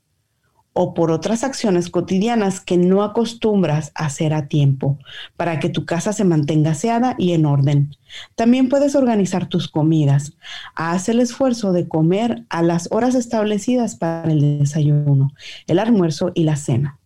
[0.80, 5.00] o por otras acciones cotidianas que no acostumbras a hacer a tiempo
[5.36, 7.96] para que tu casa se mantenga aseada y en orden.
[8.36, 10.34] También puedes organizar tus comidas.
[10.76, 15.34] Haz el esfuerzo de comer a las horas establecidas para el desayuno,
[15.66, 17.00] el almuerzo y la cena.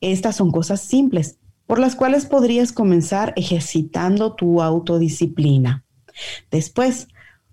[0.00, 5.82] Estas son cosas simples por las cuales podrías comenzar ejercitando tu autodisciplina.
[6.52, 7.08] Después,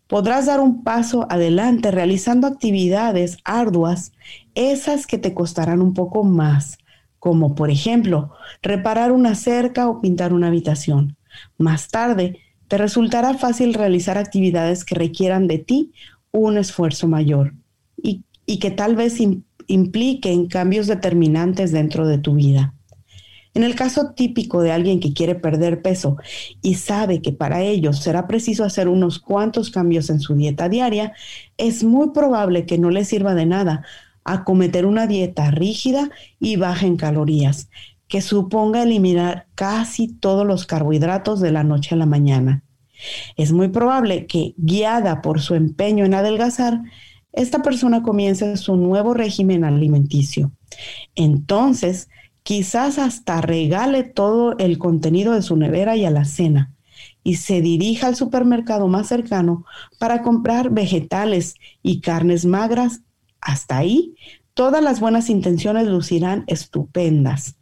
[0.08, 4.12] podrás dar un paso adelante realizando actividades arduas,
[4.54, 6.78] esas que te costarán un poco más,
[7.20, 11.18] como por ejemplo reparar una cerca o pintar una habitación.
[11.58, 15.92] Más tarde, te resultará fácil realizar actividades que requieran de ti
[16.32, 17.54] un esfuerzo mayor
[18.02, 18.24] y,
[18.60, 19.20] que tal vez
[19.68, 22.74] impliquen cambios determinantes dentro de tu vida.
[23.56, 26.18] En el caso típico de alguien que quiere perder peso
[26.62, 31.14] y sabe que para ello será preciso hacer unos cuantos cambios en su dieta diaria,
[31.58, 33.86] es muy probable que no le sirva de nada
[34.26, 37.70] acometer una dieta rígida y baja en calorías,
[38.10, 42.64] que suponga eliminar casi todos los carbohidratos de la noche a la mañana.
[43.38, 46.82] Es muy probable que, guiada por su empeño en adelgazar,
[47.32, 50.52] esta persona comience su nuevo régimen alimenticio.
[51.16, 52.10] Entonces,
[52.46, 56.76] quizás hasta regale todo el contenido de su nevera y a la cena
[57.24, 59.66] y se dirija al supermercado más cercano
[59.98, 63.02] para comprar vegetales y carnes magras.
[63.42, 64.14] Hasta ahí,
[64.54, 67.56] todas las buenas intenciones lucirán estupendas,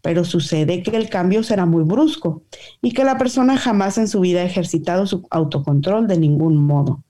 [0.00, 2.42] pero sucede que el cambio será muy brusco
[2.80, 7.04] y que la persona jamás en su vida ha ejercitado su autocontrol de ningún modo,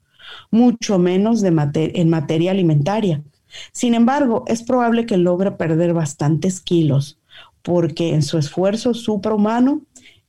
[0.51, 3.23] mucho menos en materia alimentaria.
[3.71, 7.20] Sin embargo, es probable que logre perder bastantes kilos
[7.63, 9.83] porque en su esfuerzo suprahumano,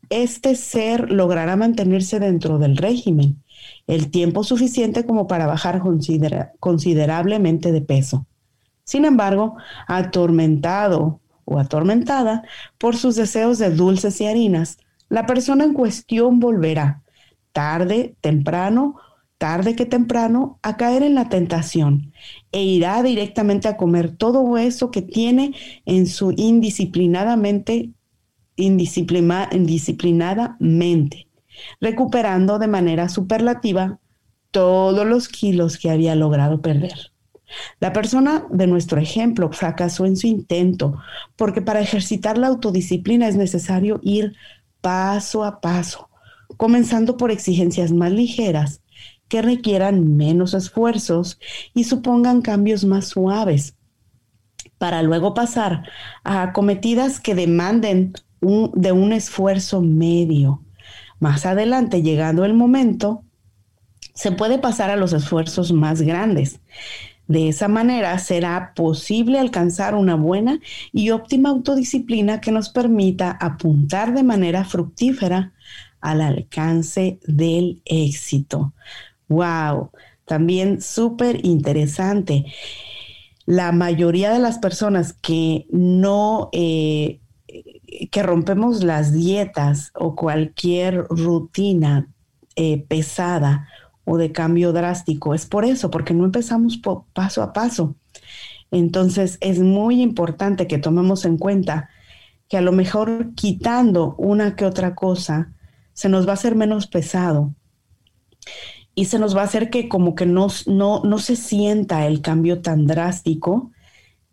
[0.09, 3.41] este ser logrará mantenerse dentro del régimen
[3.87, 5.81] el tiempo suficiente como para bajar
[6.59, 8.25] considerablemente de peso.
[8.83, 9.55] Sin embargo,
[9.87, 12.43] atormentado o atormentada
[12.77, 14.77] por sus deseos de dulces y harinas,
[15.09, 17.01] la persona en cuestión volverá,
[17.51, 18.95] tarde, temprano,
[19.37, 22.13] tarde que temprano, a caer en la tentación
[22.51, 27.91] e irá directamente a comer todo eso que tiene en su indisciplinadamente,
[28.57, 31.27] indisciplinadamente,
[31.79, 33.99] recuperando de manera superlativa
[34.51, 37.11] todos los kilos que había logrado perder.
[37.79, 40.99] La persona de nuestro ejemplo fracasó en su intento,
[41.35, 44.33] porque para ejercitar la autodisciplina es necesario ir
[44.81, 46.09] paso a paso,
[46.57, 48.80] comenzando por exigencias más ligeras
[49.31, 51.39] que requieran menos esfuerzos
[51.73, 53.77] y supongan cambios más suaves,
[54.77, 55.87] para luego pasar
[56.25, 60.65] a acometidas que demanden de un esfuerzo medio.
[61.21, 63.23] Más adelante, llegando el momento,
[64.13, 66.59] se puede pasar a los esfuerzos más grandes.
[67.29, 70.59] De esa manera será posible alcanzar una buena
[70.91, 75.53] y óptima autodisciplina que nos permita apuntar de manera fructífera
[76.01, 78.73] al alcance del éxito.
[79.31, 79.91] Wow,
[80.25, 82.47] también súper interesante.
[83.45, 87.21] La mayoría de las personas que no, eh,
[88.11, 92.09] que rompemos las dietas o cualquier rutina
[92.57, 93.69] eh, pesada
[94.03, 95.33] o de cambio drástico.
[95.33, 96.81] Es por eso, porque no empezamos
[97.13, 97.95] paso a paso.
[98.69, 101.89] Entonces es muy importante que tomemos en cuenta
[102.49, 105.53] que a lo mejor quitando una que otra cosa,
[105.93, 107.55] se nos va a hacer menos pesado
[108.95, 112.61] y se nos va a hacer que como que no, no, se sienta el cambio
[112.61, 113.71] tan drástico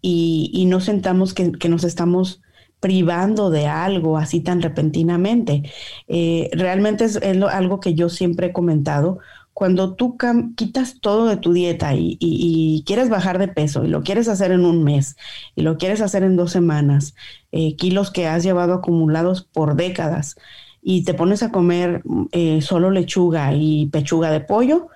[0.01, 2.43] y, no sentamos que, nos estamos
[2.81, 5.63] privando de algo así tan repentinamente.
[6.09, 9.19] Eh, realmente es, algo que yo siempre he comentado.
[9.53, 10.17] Cuando tú
[10.57, 14.65] quitas todo de tu dieta y, quieres bajar de peso y lo quieres hacer en
[14.65, 15.17] un mes
[15.57, 17.15] y lo quieres hacer en dos semanas,
[17.53, 20.37] eh, kilos que has llevado acumulados por décadas,
[20.83, 24.89] y te pones a comer eh, solo lechuga y pechuga de pollo,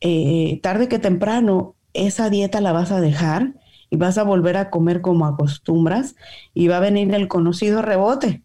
[0.00, 3.54] eh, tarde que temprano esa dieta la vas a dejar
[3.90, 6.16] y vas a volver a comer como acostumbras
[6.54, 8.42] y va a venir el conocido rebote.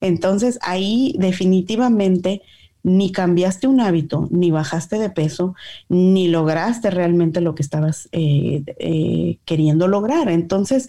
[0.00, 2.42] Entonces ahí definitivamente
[2.82, 5.54] ni cambiaste un hábito, ni bajaste de peso,
[5.90, 10.30] ni lograste realmente lo que estabas eh, queriendo lograr.
[10.30, 10.88] Entonces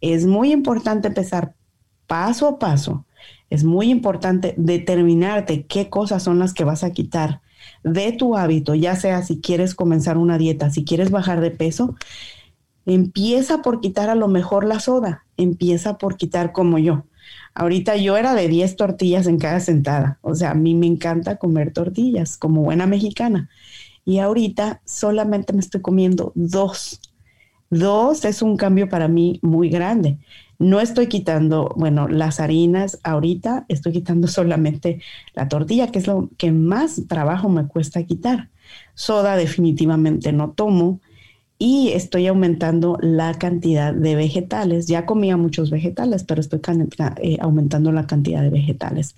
[0.00, 1.54] es muy importante empezar
[2.06, 3.06] paso a paso
[3.50, 7.40] es muy importante determinarte qué cosas son las que vas a quitar
[7.82, 11.96] de tu hábito, ya sea si quieres comenzar una dieta, si quieres bajar de peso,
[12.86, 17.04] empieza por quitar a lo mejor la soda, empieza por quitar como yo.
[17.54, 21.36] Ahorita yo era de 10 tortillas en cada sentada, o sea, a mí me encanta
[21.36, 23.50] comer tortillas como buena mexicana.
[24.04, 27.00] Y ahorita solamente me estoy comiendo dos.
[27.68, 30.18] Dos es un cambio para mí muy grande.
[30.58, 35.00] No estoy quitando, bueno, las harinas ahorita, estoy quitando solamente
[35.34, 38.50] la tortilla, que es lo que más trabajo me cuesta quitar.
[38.94, 41.00] Soda definitivamente no tomo
[41.58, 44.86] y estoy aumentando la cantidad de vegetales.
[44.86, 46.60] Ya comía muchos vegetales, pero estoy
[47.22, 49.16] eh, aumentando la cantidad de vegetales.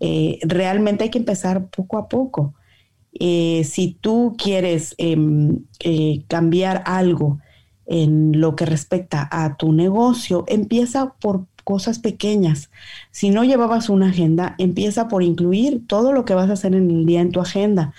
[0.00, 2.54] Eh, realmente hay que empezar poco a poco.
[3.18, 5.64] Eh, si tú quieres em,
[6.28, 7.40] cambiar algo,
[7.86, 12.70] en lo que respecta a tu negocio, empieza por cosas pequeñas.
[13.10, 16.90] Si no llevabas una agenda, empieza por incluir todo lo que vas a hacer en
[16.90, 17.92] el día en tu agenda.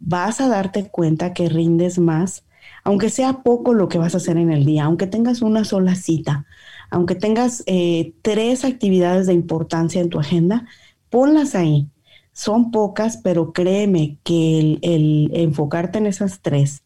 [0.00, 2.44] Vas a darte cuenta que rindes más,
[2.84, 5.94] aunque sea poco lo que vas a hacer en el día, aunque tengas una sola
[5.94, 6.46] cita,
[6.90, 10.66] aunque tengas eh, tres actividades de importancia en tu agenda,
[11.10, 11.88] ponlas ahí.
[12.32, 16.82] Son pocas, pero créeme que el enfocarte en esas tres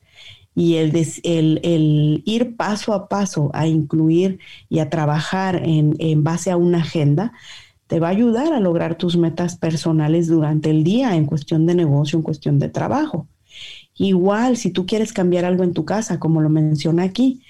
[0.55, 6.51] y el, el, ir paso a paso a incluir y a trabajar en, en base
[6.51, 7.33] a una agenda,
[7.87, 11.75] te va a ayudar a lograr tus metas personales durante el día en cuestión de
[11.75, 13.27] negocio, en cuestión de trabajo.
[13.97, 17.43] Igual, si tú quieres cambiar algo en tu casa, como lo menciona aquí,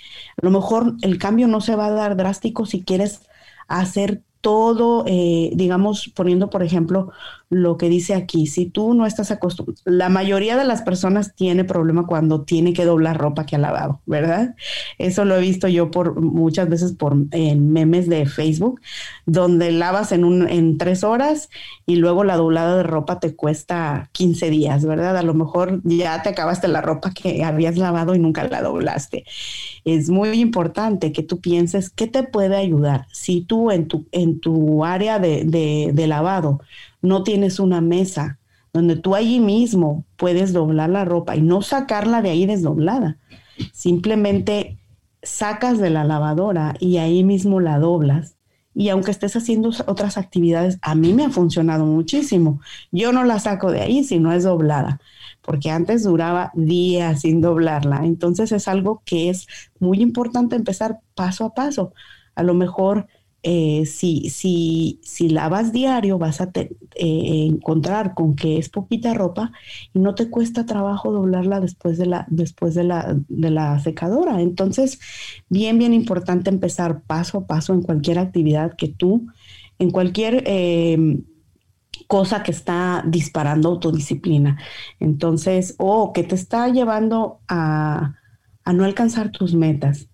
[0.42, 3.20] a lo mejor el cambio no se va a dar drástico si quieres
[3.68, 7.12] hacer todo, eh, digamos, poniendo por ejemplo
[7.50, 11.64] lo que dice aquí, si tú no estás acostumbrado, la mayoría de las personas tiene
[11.64, 14.54] problema cuando tiene que doblar ropa que ha lavado, ¿verdad?
[14.98, 18.80] Eso lo he visto yo por muchas veces por en memes de Facebook,
[19.26, 21.50] donde lavas en, un, en tres horas
[21.86, 25.16] y luego la doblada de ropa te cuesta 15 días, ¿verdad?
[25.16, 29.24] A lo mejor ya te acabaste la ropa que habías lavado y nunca la doblaste.
[29.84, 33.06] Es muy importante que tú pienses qué te puede ayudar.
[33.12, 36.60] Si tú en tu, en tu área de, de, de lavado,
[37.02, 38.38] no tienes una mesa
[38.72, 43.18] donde tú allí mismo puedes doblar la ropa y no sacarla de ahí desdoblada.
[43.72, 44.78] Simplemente
[45.22, 48.36] sacas de la lavadora y ahí mismo la doblas.
[48.72, 52.60] Y aunque estés haciendo otras actividades, a mí me ha funcionado muchísimo.
[52.92, 55.00] Yo no la saco de ahí si no es doblada,
[55.42, 58.04] porque antes duraba días sin doblarla.
[58.04, 59.48] Entonces es algo que es
[59.80, 61.92] muy importante empezar paso a paso.
[62.36, 63.08] A lo mejor
[63.42, 69.52] eh, si, si, si lavas diario vas a eh, encontrar con que es poquita ropa
[69.94, 74.42] y no te cuesta trabajo doblarla después de la, después de la, de la secadora.
[74.42, 75.00] Entonces,
[75.48, 79.28] bien, bien importante empezar paso a paso en cualquier actividad que tú,
[79.78, 81.24] en cualquier em,
[82.08, 84.58] cosa que está disparando autodisciplina.
[84.98, 88.16] Entonces, o que te está llevando a,
[88.64, 90.08] a no alcanzar tus metas.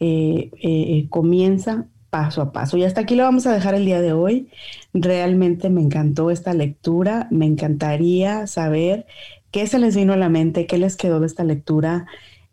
[0.00, 2.76] Eh, comienza paso a paso.
[2.76, 4.48] Y hasta aquí lo vamos a dejar el día de hoy.
[4.94, 7.28] Realmente me encantó esta lectura.
[7.30, 9.06] Me encantaría saber
[9.50, 12.06] qué se les vino a la mente, qué les quedó de esta lectura,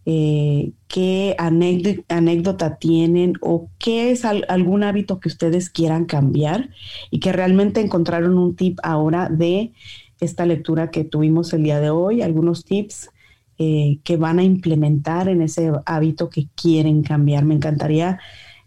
[0.05, 6.69] eh, qué anécdota, tienen o qué es algún hábito que ustedes quieran cambiar
[7.09, 9.73] y que realmente encontraron un tip ahora de
[10.19, 13.09] esta lectura que tuvimos el día de hoy, algunos tips
[13.57, 17.45] eh, que van a implementar en ese hábito que quieren cambiar.
[17.45, 18.19] Me encantaría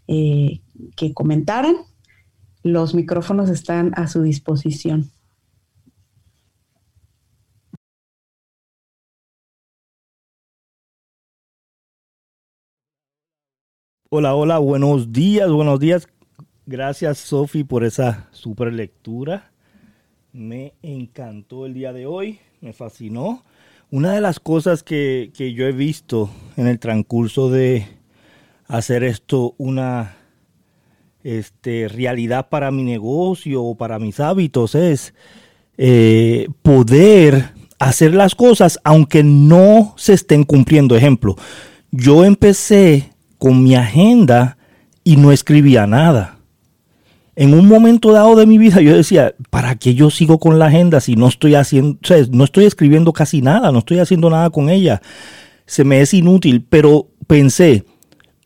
[0.07, 0.61] eh,
[0.95, 1.75] que comentaran.
[2.63, 5.11] Los micrófonos están a su disposición.
[14.11, 16.07] Hola, hola, buenos días, buenos días.
[16.65, 19.51] Gracias Sofi por esa super lectura.
[20.33, 23.43] Me encantó el día de hoy, me fascinó.
[23.91, 27.87] Una de las cosas que, que yo he visto en el transcurso de
[28.67, 30.18] hacer esto una
[31.23, 35.13] este, realidad para mi negocio o para mis hábitos es
[35.77, 40.95] eh, poder hacer las cosas aunque no se estén cumpliendo.
[40.95, 41.35] Ejemplo,
[41.91, 44.57] yo empecé con mi agenda
[45.03, 46.37] y no escribía nada.
[47.35, 50.65] En un momento dado de mi vida yo decía, ¿para qué yo sigo con la
[50.65, 51.97] agenda si no estoy haciendo,
[52.31, 55.01] no estoy escribiendo casi nada, no estoy haciendo nada con ella?
[55.65, 57.85] Se me es inútil, pero pensé,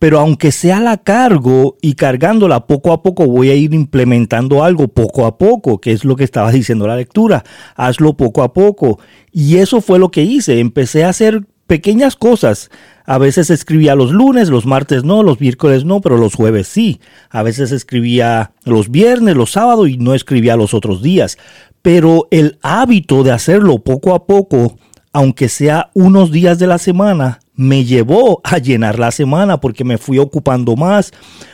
[0.04, 4.90] pero aunque sea la cargo y cargándola poco a poco, voy a ir implementando algo
[4.90, 7.46] poco a poco, que es lo que estaba diciendo la lectura.
[7.78, 9.00] Hazlo poco a poco.
[9.32, 10.60] Y eso fue lo que hice.
[10.60, 12.70] Empecé a hacer pequeñas cosas.
[13.06, 17.00] A veces escribía los lunes, los martes no, los miércoles no, pero los jueves sí.
[17.30, 21.38] A veces escribía los viernes, los sábados y no escribía los otros días.
[21.82, 24.78] Pero el hábito de hacerlo poco a poco,
[25.14, 29.98] aunque sea unos días de la semana, me llevó a llenar la semana porque me
[29.98, 31.12] fui ocupando más,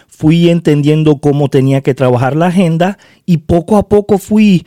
[0.08, 4.66] fui entendiendo cómo tenía que trabajar la agenda y poco a poco fui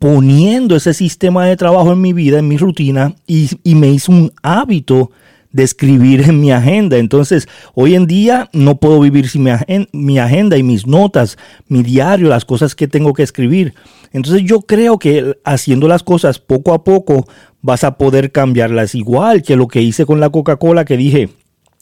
[0.00, 4.32] poniendo ese sistema de trabajo en mi vida, en mi rutina, y, me hizo un
[4.42, 5.10] hábito
[5.52, 6.96] de escribir en mi agenda.
[6.96, 9.50] Entonces, hoy en día no puedo vivir sin mi,
[9.92, 11.36] mi, agenda y mis notas,
[11.68, 13.74] mi diario, las cosas que tengo que escribir.
[14.12, 17.28] Entonces, yo creo que haciendo las cosas poco a poco
[17.62, 18.94] vas a poder cambiarlas.
[18.94, 21.28] Igual que lo que hice con la Coca-Cola, que dije,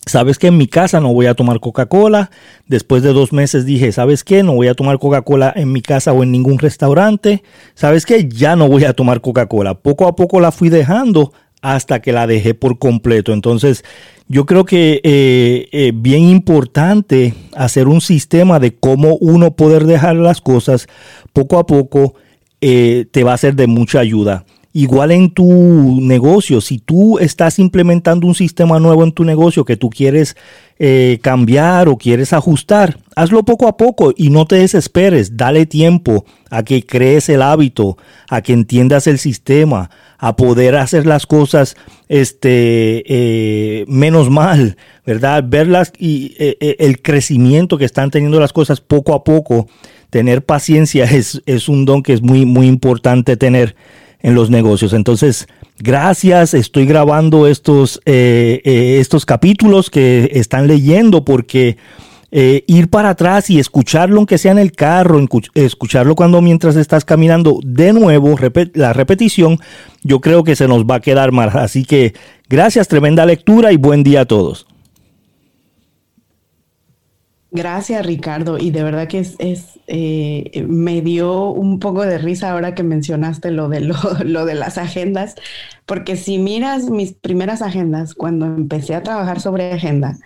[0.07, 2.31] ¿Sabes que en mi casa no voy a tomar Coca-Cola?
[2.66, 4.43] Después de dos meses dije, ¿sabes qué?
[4.43, 7.43] No voy a tomar Coca-Cola en mi casa o en ningún restaurante.
[7.74, 8.26] ¿Sabes qué?
[8.26, 9.74] Ya no voy a tomar Coca-Cola.
[9.74, 13.35] Poco a poco la fui dejando hasta que la dejé por completo.
[13.35, 13.85] Entonces,
[14.29, 20.16] yo creo que eh, eh, bien importante hacer un sistema de cómo uno poder dejar
[20.16, 20.87] las cosas
[21.35, 22.14] poco a poco
[22.61, 24.47] eh, te va a ser de mucha ayuda.
[24.75, 29.79] Igual en tu negocio, si tú estás implementando un sistema nuevo en tu negocio que
[29.79, 30.37] tú quieres
[30.79, 35.39] eh, cambiar o quieres ajustar, hazlo poco a poco y no te desesperes.
[35.39, 37.97] Dale tiempo a que crees el hábito,
[38.29, 41.75] a que entiendas el sistema, a poder hacer las cosas
[42.11, 45.45] este, eh, menos mal, ¿verdad?
[45.47, 49.66] Verlas y eh, el crecimiento que están teniendo las cosas poco a poco.
[50.11, 53.75] Tener paciencia es, es un don que es muy, muy importante tener
[54.21, 54.93] en los negocios.
[54.93, 55.49] Entonces,
[55.79, 61.77] gracias, estoy grabando estos, eh, eh, estos capítulos que están leyendo porque
[62.31, 67.05] eh, ir para atrás y escucharlo aunque sea en el carro, escucharlo cuando mientras estás
[67.05, 68.37] caminando de nuevo,
[68.75, 69.59] la repetición,
[70.03, 71.51] yo creo que se nos va a quedar mal.
[71.55, 72.14] Así que
[72.49, 74.68] gracias, tremenda lectura y buen día a todos.
[77.51, 78.59] Gracias, Ricardo.
[78.59, 79.37] Y de verdad que es,
[79.87, 83.81] eh, me dio un poco de risa ahora que mencionaste lo de,
[84.25, 85.35] lo, de las agendas,
[85.87, 90.19] porque si miras mis primeras agendas, cuando empecé a trabajar sobre agenda,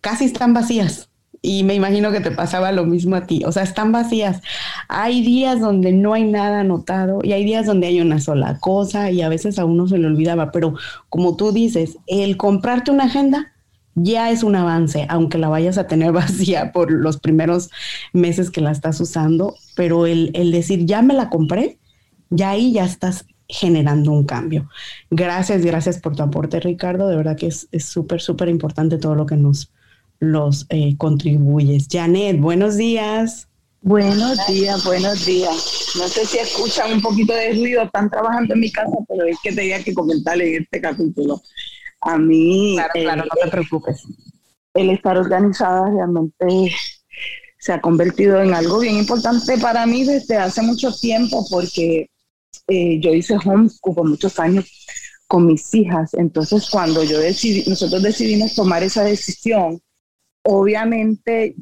[0.00, 1.08] casi están vacías.
[1.42, 3.44] Y me imagino que te pasaba lo mismo a ti.
[3.46, 4.42] O sea, están vacías.
[4.88, 9.12] Hay días donde no hay nada anotado y hay días donde hay una sola cosa
[9.12, 10.50] y a veces a uno se le olvidaba.
[10.50, 10.74] Pero
[11.08, 13.52] como tú dices, el comprarte una agenda
[13.96, 17.70] ya es un avance, aunque la vayas a tener vacía por los primeros
[18.12, 21.78] meses que la estás usando, pero el, decir, ya me la compré,
[22.30, 24.68] ya ahí ya estás generando un cambio.
[25.10, 27.08] Gracias, gracias por tu aporte, Ricardo.
[27.08, 29.72] De verdad que es súper, súper importante todo lo que nos
[30.18, 31.88] los eh, contribuyes.
[31.90, 33.48] Janet, buenos días.
[33.82, 35.94] Buenos días, buenos días.
[35.96, 39.36] No sé si escuchan un poquito de ruido, están trabajando en mi casa, pero es
[39.42, 41.40] que tenía que comentarle en este capítulo.
[42.06, 42.74] A mí...
[42.76, 44.02] Claro, claro, no te preocupes.
[44.74, 46.72] El estar organizada realmente
[47.58, 52.10] se ha convertido en algo bien importante para mí desde hace mucho tiempo porque
[52.68, 54.70] eh, yo hice homeschool por muchos años
[55.26, 56.14] con mis hijas.
[56.14, 59.80] Entonces, cuando yo decidí, nosotros decidimos tomar esa decisión,
[60.44, 61.56] obviamente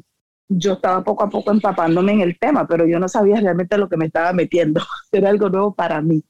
[0.47, 3.89] yo estaba poco a poco empapándome en el tema, pero yo no sabía realmente lo
[3.89, 4.81] que me estaba metiendo.
[5.11, 6.23] Era algo nuevo para mí.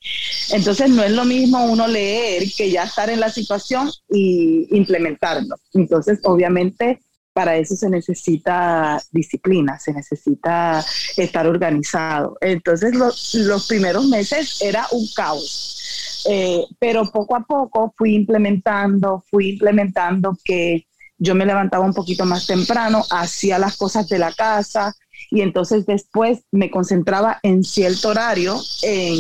[0.52, 5.56] Entonces no es lo mismo uno leer que ya estar en la situación y implementarlo.
[5.74, 7.00] Entonces, obviamente,
[7.34, 10.84] para eso se necesita disciplina, se necesita
[11.18, 12.38] estar organizado.
[12.42, 16.24] Entonces, los primeros meses era un caos.
[16.28, 20.88] Eh, pero poco a poco fui implementando, fui implementando que
[21.18, 24.94] yo me levantaba un poquito más temprano, hacía las cosas de la casa
[25.32, 29.18] y entonces después me concentraba en cierto horario en,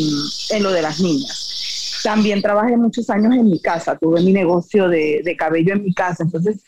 [0.51, 2.01] en lo de las niñas.
[2.03, 5.93] También trabajé muchos años en mi casa, tuve mi negocio de, de cabello en mi
[5.93, 6.63] casa, entonces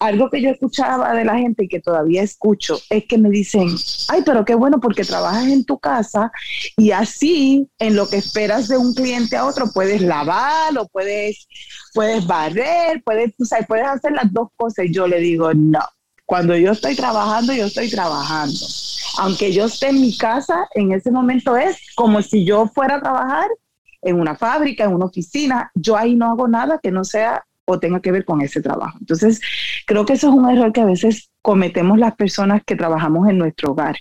[0.00, 3.68] algo que yo escuchaba de la gente y que todavía escucho es que me dicen,
[4.08, 6.32] ay, pero qué bueno porque trabajas en tu casa
[6.76, 11.46] y así en lo que esperas de un cliente a otro puedes lavar o puedes,
[11.92, 14.86] puedes barrer, puedes, o sea, puedes hacer las dos cosas.
[14.90, 15.80] Yo le digo, no,
[16.30, 18.54] cuando yo estoy trabajando, yo estoy trabajando.
[19.18, 23.00] Aunque yo esté en mi casa, en ese momento es como si yo fuera a
[23.00, 23.48] trabajar
[24.00, 25.72] en una fábrica, en una oficina.
[25.74, 28.96] Yo ahí no hago nada que no sea o tenga que ver con ese trabajo.
[29.00, 29.40] Entonces,
[29.88, 33.36] creo que eso es un error que a veces cometemos las personas que trabajamos en
[33.36, 33.96] nuestro hogar,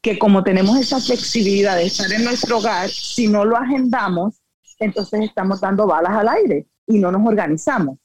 [0.00, 4.40] que como tenemos esa flexibilidad de estar en nuestro hogar, si no lo agendamos,
[4.78, 7.98] entonces estamos dando balas al aire y no nos organizamos.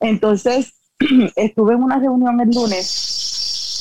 [0.00, 0.74] Entonces,
[1.36, 3.19] estuve en una reunión el lunes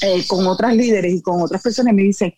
[0.02, 2.34] eh, con otras líderes y con otras personas me dicen,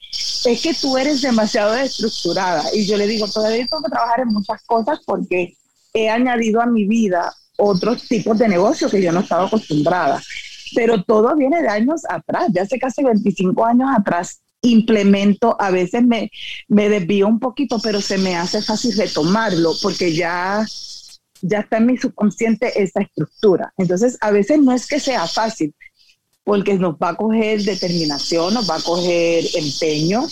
[0.45, 2.63] es que tú eres demasiado estructurada.
[2.73, 5.55] Y yo le digo, todavía tengo que trabajar en muchas cosas porque
[5.93, 10.21] he añadido a mi vida otros tipos de negocios que yo no estaba acostumbrada.
[10.75, 14.39] Pero todo viene de años atrás, de hace casi 25 años atrás.
[14.63, 16.31] Implemento, a veces me,
[16.67, 20.65] me desvío un poquito, pero se me hace fácil retomarlo porque ya,
[21.41, 23.73] ya está en mi subconsciente esa estructura.
[23.77, 25.73] Entonces, a veces no es que sea fácil,
[26.43, 30.27] porque nos va a coger determinación, nos va a coger empeño,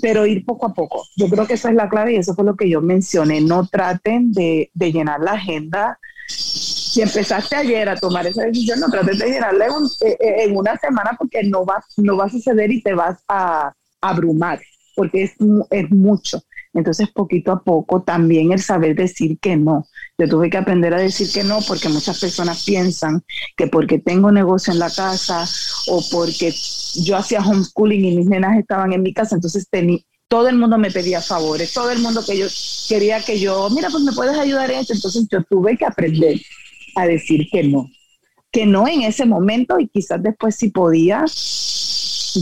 [0.00, 1.06] pero ir poco a poco.
[1.16, 3.40] Yo creo que esa es la clave y eso fue lo que yo mencioné.
[3.40, 9.18] No traten de, llenar la agenda si empezaste ayer a tomar esa decisión, no trates
[9.18, 12.82] de llenarla eh, eh, en, una semana porque no va, no va a suceder y
[12.82, 14.60] te vas a, abrumar,
[14.94, 15.32] porque es,
[15.70, 16.42] es mucho.
[16.72, 19.86] Entonces, poquito a poco, también el saber decir que no.
[20.18, 23.22] Yo tuve que aprender a decir que no porque muchas personas piensan
[23.56, 25.44] que porque tengo negocio en la casa
[25.86, 26.52] o porque
[26.96, 30.76] yo hacía homeschooling y mis nenas estaban en mi casa, entonces tenía todo el mundo
[30.76, 32.46] me pedía favores, todo el mundo que yo
[32.88, 34.92] quería que yo, mira, pues me puedes ayudar en esto.
[34.92, 36.38] Entonces yo tuve que aprender
[36.96, 37.88] a decir que no,
[38.52, 41.24] que no en ese momento y quizás después si podía,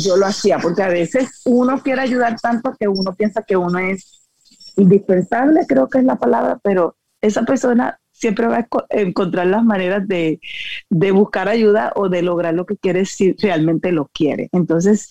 [0.04, 3.78] yo lo hacía, porque a veces uno quiere ayudar tanto que uno piensa que uno
[3.78, 4.28] es
[4.76, 6.96] indispensable, creo que es la palabra, pero
[7.26, 10.40] esa persona siempre va a encontrar las maneras de,
[10.88, 14.48] de, buscar ayuda o de lograr lo que quiere si realmente lo quiere.
[14.52, 15.10] Entonces,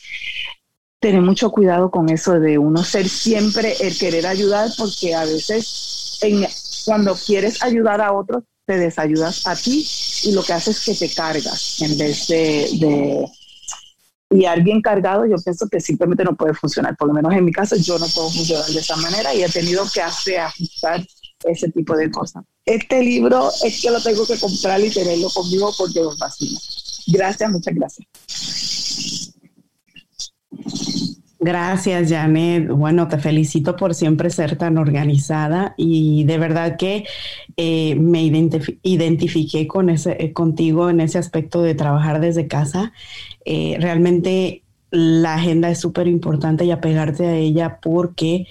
[0.99, 6.17] tener mucho cuidado con eso de uno ser siempre el querer ayudar, porque a veces
[6.21, 6.47] en,
[6.85, 9.85] cuando quieres ayudar a otros, te desayudas a ti
[10.23, 13.25] y lo que haces es que te cargas en vez de, de
[14.31, 16.95] y alguien cargado, yo pienso que simplemente no puede funcionar.
[16.97, 19.49] Por lo menos en mi caso, yo no puedo funcionar de esa manera y he
[19.49, 21.05] tenido que hacer ajustar
[21.43, 22.43] ese tipo de cosas.
[22.65, 26.59] Este libro es que lo tengo que comprar y tenerlo conmigo porque me fascina.
[27.07, 28.07] Gracias, muchas gracias.
[31.45, 32.69] Gracias, Janet.
[32.69, 37.05] Bueno, te felicito por siempre ser tan organizada y de verdad que
[37.55, 42.93] eh, me identifiqué con ese, eh, contigo en ese aspecto de trabajar desde casa.
[43.45, 44.64] Eh, realmente
[44.95, 48.47] la agenda es súper importante y apegarte a ella porque,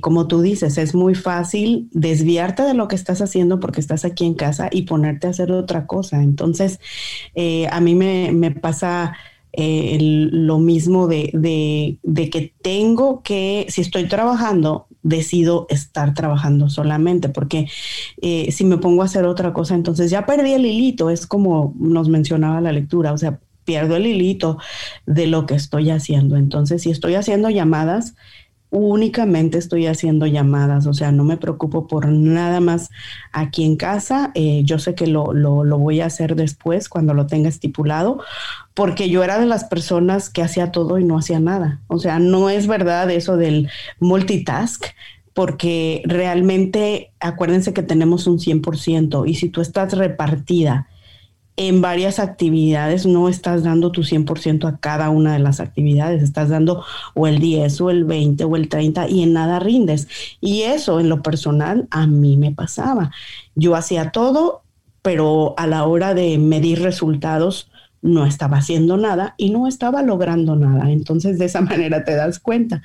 [0.00, 4.24] como tú dices, es muy fácil desviarte de lo que estás haciendo porque estás aquí
[4.24, 6.22] en casa y ponerte a hacer otra cosa.
[6.22, 6.80] Entonces,
[7.70, 9.14] a mí me, pasa
[9.58, 11.98] eh, lo mismo de,
[12.30, 17.68] que tengo que, si estoy trabajando, decido estar trabajando solamente, porque
[18.20, 21.74] eh, si me pongo a hacer otra cosa, entonces ya perdí el hilito, es como
[21.78, 24.56] nos mencionaba la lectura, o sea, pierdo el hilito
[25.04, 26.38] de lo que estoy haciendo.
[26.38, 28.14] Entonces, si estoy haciendo llamadas,
[28.70, 32.90] únicamente estoy haciendo llamadas, o sea, no me preocupo por nada más
[33.32, 34.32] aquí en casa.
[34.34, 38.20] Eh, yo sé que lo, lo, lo, voy a hacer después cuando lo tenga estipulado,
[38.74, 41.80] porque yo era de las personas que hacía todo y no hacía nada.
[41.86, 43.68] O sea, no es verdad eso del
[44.00, 44.84] multitask,
[45.32, 50.88] porque realmente acuérdense que tenemos un 100% y si tú estás repartida
[51.56, 56.50] en varias actividades, no estás dando tu 100% a cada una de las actividades, estás
[56.50, 56.84] dando
[57.14, 60.08] o el 10 o el 20 o el 30 y en nada rindes.
[60.40, 63.10] Y eso en lo personal a mí me pasaba.
[63.54, 64.62] Yo hacía todo,
[65.00, 67.70] pero a la hora de medir resultados,
[68.02, 70.90] no estaba haciendo nada y no estaba logrando nada.
[70.90, 72.82] Entonces, de esa manera te das cuenta.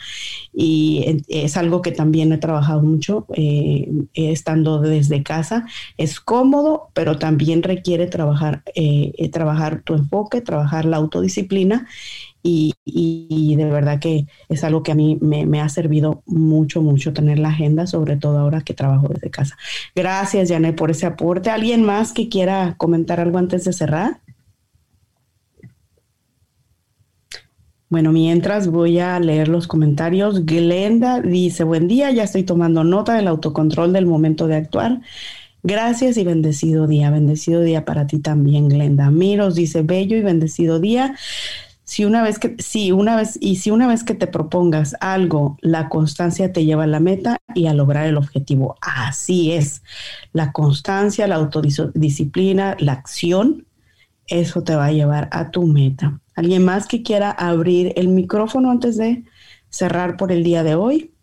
[0.53, 5.65] Y es algo que también he trabajado mucho eh, estando desde casa.
[5.97, 11.87] Es cómodo, pero también requiere trabajar, eh, trabajar tu enfoque, trabajar la autodisciplina.
[12.43, 12.73] Y,
[13.55, 17.37] de verdad que es algo que a mí me, me, ha servido mucho, mucho tener
[17.37, 19.57] la agenda, sobre todo ahora que trabajo desde casa.
[19.95, 21.51] Gracias, Janet, por ese aporte.
[21.51, 24.21] ¿Alguien más que quiera comentar algo antes de cerrar?
[27.91, 33.15] Bueno, mientras voy a leer los comentarios, Glenda dice, buen día, ya estoy tomando nota
[33.15, 35.01] del autocontrol del momento de actuar.
[35.61, 37.11] Gracias y bendecido día.
[37.11, 39.11] Bendecido día para ti también, Glenda.
[39.11, 41.17] Miros dice bello y bendecido día.
[41.83, 45.57] Si una vez que, si una vez, y si una vez que te propongas algo,
[45.59, 48.77] la constancia te lleva a la meta y a lograr el objetivo.
[48.79, 49.83] Así es.
[50.31, 53.65] La constancia, la autodisciplina, la acción,
[54.31, 56.19] eso te va a llevar a tu meta.
[56.35, 59.25] ¿Alguien más que quiera abrir el micrófono antes de
[59.69, 61.13] cerrar por el día de hoy?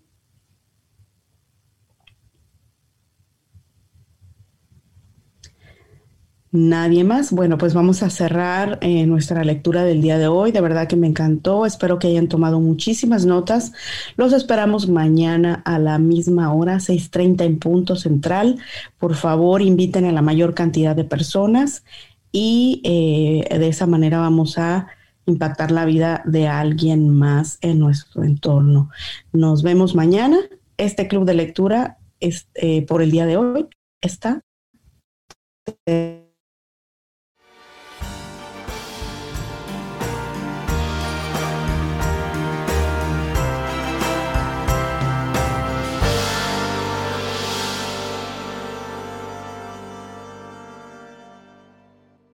[6.51, 7.31] Nadie más.
[7.31, 10.51] Bueno, pues vamos a cerrar eh, nuestra lectura del día de hoy.
[10.51, 11.67] De verdad que me encantó.
[11.67, 13.73] Espero que hayan tomado muchísimas notas.
[14.17, 18.59] Los esperamos mañana a la misma hora, 6.30 en punto central.
[18.99, 21.85] Por favor, inviten a la mayor cantidad de personas
[22.33, 24.89] y eh, de esa manera vamos a
[25.27, 28.91] impactar la vida de alguien más en nuestro entorno.
[29.33, 30.39] Nos vemos mañana.
[30.77, 33.67] Este club de lectura es, eh, por el día de hoy
[34.01, 34.41] está.